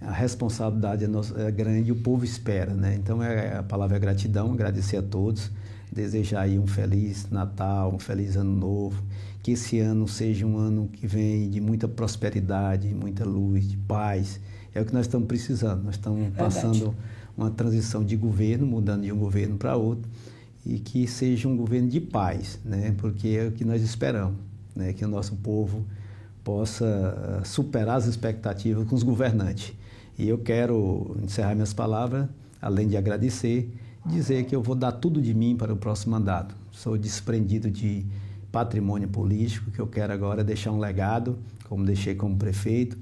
a 0.00 0.12
responsabilidade 0.12 1.04
é, 1.04 1.08
nossa, 1.08 1.38
é 1.40 1.50
grande 1.50 1.88
e 1.88 1.92
o 1.92 1.96
povo 1.96 2.24
espera, 2.24 2.72
né? 2.72 2.94
Então 2.94 3.22
é, 3.22 3.58
a 3.58 3.62
palavra 3.62 3.96
é 3.96 4.00
gratidão, 4.00 4.52
agradecer 4.52 4.96
a 4.96 5.02
todos, 5.02 5.50
desejar 5.92 6.42
aí 6.42 6.58
um 6.58 6.66
feliz 6.66 7.28
Natal, 7.30 7.94
um 7.94 7.98
feliz 7.98 8.36
Ano 8.36 8.54
Novo 8.54 9.02
que 9.44 9.52
esse 9.52 9.78
ano 9.78 10.08
seja 10.08 10.46
um 10.46 10.56
ano 10.56 10.88
que 10.90 11.06
vem 11.06 11.50
de 11.50 11.60
muita 11.60 11.86
prosperidade, 11.86 12.94
muita 12.94 13.26
luz, 13.26 13.68
de 13.68 13.76
paz. 13.76 14.40
É 14.74 14.80
o 14.80 14.86
que 14.86 14.94
nós 14.94 15.04
estamos 15.04 15.28
precisando. 15.28 15.84
Nós 15.84 15.96
estamos 15.96 16.34
passando 16.34 16.94
uma 17.36 17.50
transição 17.50 18.02
de 18.02 18.16
governo, 18.16 18.66
mudando 18.66 19.02
de 19.02 19.12
um 19.12 19.18
governo 19.18 19.58
para 19.58 19.76
outro, 19.76 20.10
e 20.66 20.78
que 20.78 21.06
seja 21.06 21.48
um 21.48 21.56
governo 21.56 21.88
de 21.88 22.00
paz, 22.00 22.58
né? 22.64 22.94
porque 22.98 23.28
é 23.28 23.46
o 23.48 23.52
que 23.52 23.64
nós 23.64 23.82
esperamos, 23.82 24.36
né? 24.74 24.92
que 24.92 25.04
o 25.04 25.08
nosso 25.08 25.36
povo 25.36 25.84
possa 26.42 27.40
ah, 27.40 27.44
superar 27.44 27.96
as 27.96 28.06
expectativas 28.06 28.86
com 28.88 28.94
os 28.94 29.02
governantes. 29.02 29.74
E 30.18 30.28
eu 30.28 30.38
quero 30.38 31.16
encerrar 31.22 31.54
minhas 31.54 31.72
palavras, 31.72 32.28
além 32.62 32.86
de 32.86 32.96
agradecer, 32.96 33.74
dizer 34.06 34.44
que 34.44 34.54
eu 34.54 34.62
vou 34.62 34.74
dar 34.74 34.92
tudo 34.92 35.20
de 35.20 35.34
mim 35.34 35.56
para 35.56 35.72
o 35.72 35.76
próximo 35.76 36.12
mandato. 36.12 36.54
Sou 36.70 36.96
desprendido 36.96 37.70
de 37.70 38.06
patrimônio 38.52 39.08
político, 39.08 39.70
que 39.70 39.80
eu 39.80 39.86
quero 39.86 40.12
agora 40.12 40.44
deixar 40.44 40.70
um 40.70 40.78
legado, 40.78 41.36
como 41.68 41.84
deixei 41.84 42.14
como 42.14 42.36
prefeito, 42.36 42.96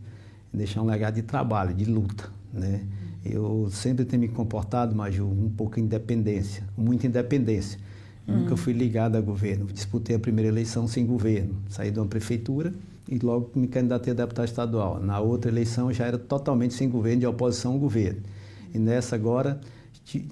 deixar 0.53 0.81
um 0.83 0.87
legado 0.87 1.14
de 1.14 1.22
trabalho, 1.22 1.75
de 1.75 1.85
luta, 1.85 2.31
né? 2.53 2.83
Eu 3.25 3.69
sempre 3.71 4.05
tenho 4.05 4.21
me 4.21 4.29
comportado, 4.29 4.95
Maju, 4.95 5.27
um 5.27 5.49
pouco 5.49 5.79
independência, 5.79 6.65
muita 6.77 7.07
independência. 7.07 7.79
Hum. 8.27 8.41
Nunca 8.41 8.57
fui 8.57 8.73
ligado 8.73 9.17
a 9.17 9.21
governo. 9.21 9.67
Disputei 9.67 10.17
a 10.17 10.19
primeira 10.19 10.49
eleição 10.49 10.87
sem 10.89 11.07
governo. 11.07 11.55
Saí 11.69 11.91
de 11.91 11.99
uma 11.99 12.07
prefeitura 12.07 12.73
e 13.09 13.19
logo 13.19 13.51
me 13.55 13.67
candidatei 13.67 14.13
a 14.13 14.17
deputado 14.17 14.47
estadual. 14.47 15.01
Na 15.01 15.21
outra 15.21 15.51
eleição 15.51 15.93
já 15.93 16.07
era 16.07 16.19
totalmente 16.19 16.75
sem 16.75 16.89
governo, 16.89 17.21
de 17.21 17.27
oposição 17.27 17.73
ao 17.73 17.79
governo. 17.79 18.21
E 18.75 18.79
nessa 18.79 19.15
agora 19.15 19.61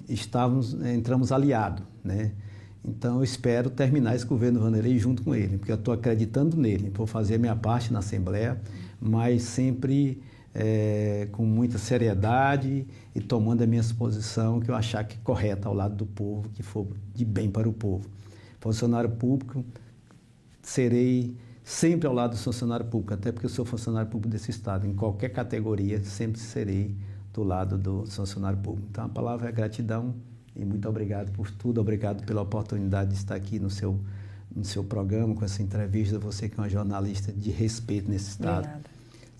estávamos, 0.09 0.73
entramos 0.85 1.31
aliados, 1.31 1.83
né? 2.03 2.31
Então 2.83 3.17
eu 3.17 3.23
espero 3.23 3.69
terminar 3.69 4.15
esse 4.15 4.25
governo 4.25 4.59
Vanderlei 4.59 4.97
junto 4.97 5.21
com 5.21 5.35
ele, 5.35 5.57
porque 5.57 5.71
eu 5.71 5.75
estou 5.75 5.93
acreditando 5.93 6.57
nele. 6.57 6.91
Vou 6.93 7.05
fazer 7.05 7.35
a 7.35 7.37
minha 7.37 7.55
parte 7.55 7.93
na 7.93 7.99
Assembleia, 7.99 8.59
mas 8.99 9.43
sempre 9.43 10.21
é, 10.53 11.27
com 11.31 11.45
muita 11.45 11.77
seriedade 11.77 12.85
e 13.15 13.21
tomando 13.21 13.63
a 13.63 13.67
minha 13.67 13.83
posição 13.97 14.59
que 14.59 14.69
eu 14.69 14.75
achar 14.75 15.03
que 15.03 15.15
é 15.15 15.19
correta 15.23 15.67
ao 15.67 15.73
lado 15.73 15.95
do 15.95 16.05
povo, 16.05 16.49
que 16.49 16.61
for 16.61 16.87
de 17.13 17.23
bem 17.23 17.49
para 17.49 17.67
o 17.67 17.73
povo. 17.73 18.09
Funcionário 18.59 19.09
público, 19.09 19.63
serei 20.61 21.35
sempre 21.63 22.07
ao 22.07 22.13
lado 22.13 22.31
do 22.31 22.37
funcionário 22.37 22.85
público, 22.85 23.13
até 23.13 23.31
porque 23.31 23.45
eu 23.45 23.49
sou 23.49 23.65
funcionário 23.65 24.09
público 24.09 24.29
desse 24.29 24.51
Estado. 24.51 24.85
Em 24.85 24.93
qualquer 24.93 25.29
categoria, 25.29 26.03
sempre 26.03 26.39
serei 26.39 26.95
do 27.33 27.43
lado 27.43 27.77
do 27.77 28.05
funcionário 28.05 28.59
público. 28.59 28.87
Então 28.91 29.05
a 29.05 29.09
palavra 29.09 29.49
é 29.49 29.51
gratidão 29.51 30.13
e 30.55 30.65
muito 30.65 30.87
obrigado 30.87 31.31
por 31.31 31.49
tudo, 31.49 31.79
obrigado 31.79 32.25
pela 32.25 32.41
oportunidade 32.41 33.11
de 33.11 33.15
estar 33.15 33.35
aqui 33.35 33.57
no 33.57 33.69
seu, 33.69 33.97
no 34.53 34.65
seu 34.65 34.83
programa, 34.83 35.33
com 35.33 35.45
essa 35.45 35.63
entrevista. 35.63 36.19
Você 36.19 36.49
que 36.49 36.59
é 36.59 36.61
uma 36.61 36.69
jornalista 36.69 37.31
de 37.31 37.49
respeito 37.51 38.11
nesse 38.11 38.31
estado. 38.31 38.65
Obrigada. 38.65 38.90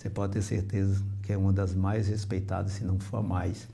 Você 0.02 0.10
pode 0.10 0.34
ter 0.34 0.42
certeza 0.42 1.00
que 1.22 1.32
é 1.32 1.38
uma 1.38 1.54
das 1.54 1.76
mais 1.76 2.08
respeitadas, 2.08 2.72
se 2.72 2.84
não 2.84 2.98
for 2.98 3.18
a 3.18 3.22
mais. 3.22 3.68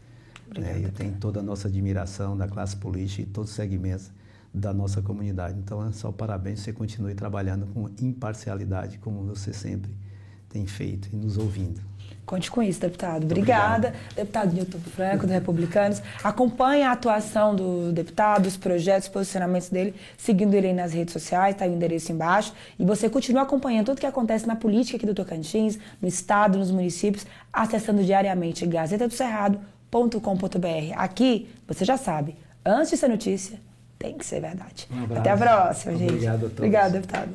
Obrigada, 0.45 0.77
né? 0.77 0.85
Eu 0.85 0.91
tenho 0.91 1.13
toda 1.13 1.39
a 1.39 1.43
nossa 1.43 1.69
admiração 1.69 2.35
da 2.35 2.49
classe 2.49 2.75
política 2.75 3.21
e 3.21 3.25
todos 3.25 3.49
os 3.51 3.55
segmentos 3.55 4.11
da 4.53 4.73
nossa 4.73 5.01
comunidade. 5.01 5.57
Então, 5.57 5.87
é 5.87 5.91
só 5.93 6.11
parabéns, 6.11 6.59
você 6.59 6.73
continue 6.73 7.15
trabalhando 7.15 7.65
com 7.67 7.89
imparcialidade, 8.01 8.97
como 8.97 9.23
você 9.23 9.53
sempre 9.53 9.89
tem 10.49 10.67
feito 10.67 11.07
e 11.13 11.15
nos 11.15 11.37
ouvindo. 11.37 11.79
Conte 12.27 12.51
com 12.51 12.61
isso, 12.61 12.79
deputado. 12.79 13.23
Obrigada. 13.23 13.87
Obrigado. 13.87 14.15
Deputado 14.15 14.53
Newton 14.53 14.79
Franco, 14.95 15.25
do 15.25 15.33
Republicanos. 15.33 16.01
Acompanhe 16.23 16.83
a 16.83 16.91
atuação 16.91 17.55
do 17.55 17.91
deputado, 17.91 18.45
os 18.45 18.55
projetos, 18.55 19.07
os 19.07 19.13
posicionamentos 19.13 19.69
dele, 19.69 19.95
seguindo 20.15 20.53
ele 20.53 20.67
aí 20.67 20.73
nas 20.73 20.93
redes 20.93 21.13
sociais, 21.13 21.55
está 21.55 21.65
aí 21.65 21.71
o 21.71 21.73
endereço 21.73 22.11
embaixo. 22.11 22.53
E 22.77 22.85
você 22.85 23.09
continua 23.09 23.41
acompanhando 23.41 23.87
tudo 23.87 23.99
que 23.99 24.05
acontece 24.05 24.45
na 24.45 24.55
política 24.55 24.97
aqui 24.97 25.05
do 25.07 25.15
Tocantins, 25.15 25.79
no 25.99 26.07
estado, 26.07 26.59
nos 26.59 26.69
municípios, 26.69 27.25
acessando 27.51 28.03
diariamente 28.03 28.67
Gazeta 28.67 29.07
do 29.07 29.13
Cerrado 29.13 29.59
www.jornaldocentro.com.br. 29.91 30.93
Aqui, 30.95 31.49
você 31.67 31.85
já 31.85 31.97
sabe, 31.97 32.35
antes 32.65 32.91
de 32.91 32.97
ser 32.97 33.07
notícia, 33.07 33.59
tem 33.97 34.17
que 34.17 34.25
ser 34.25 34.41
verdade. 34.41 34.87
Um. 34.91 35.17
Até 35.17 35.31
a 35.31 35.37
próxima, 35.37 35.95
gente. 35.95 36.13
Obrigado 36.13 36.35
a 36.35 36.39
todos. 36.39 36.57
Obrigada, 36.57 36.89
deputado. 36.91 37.29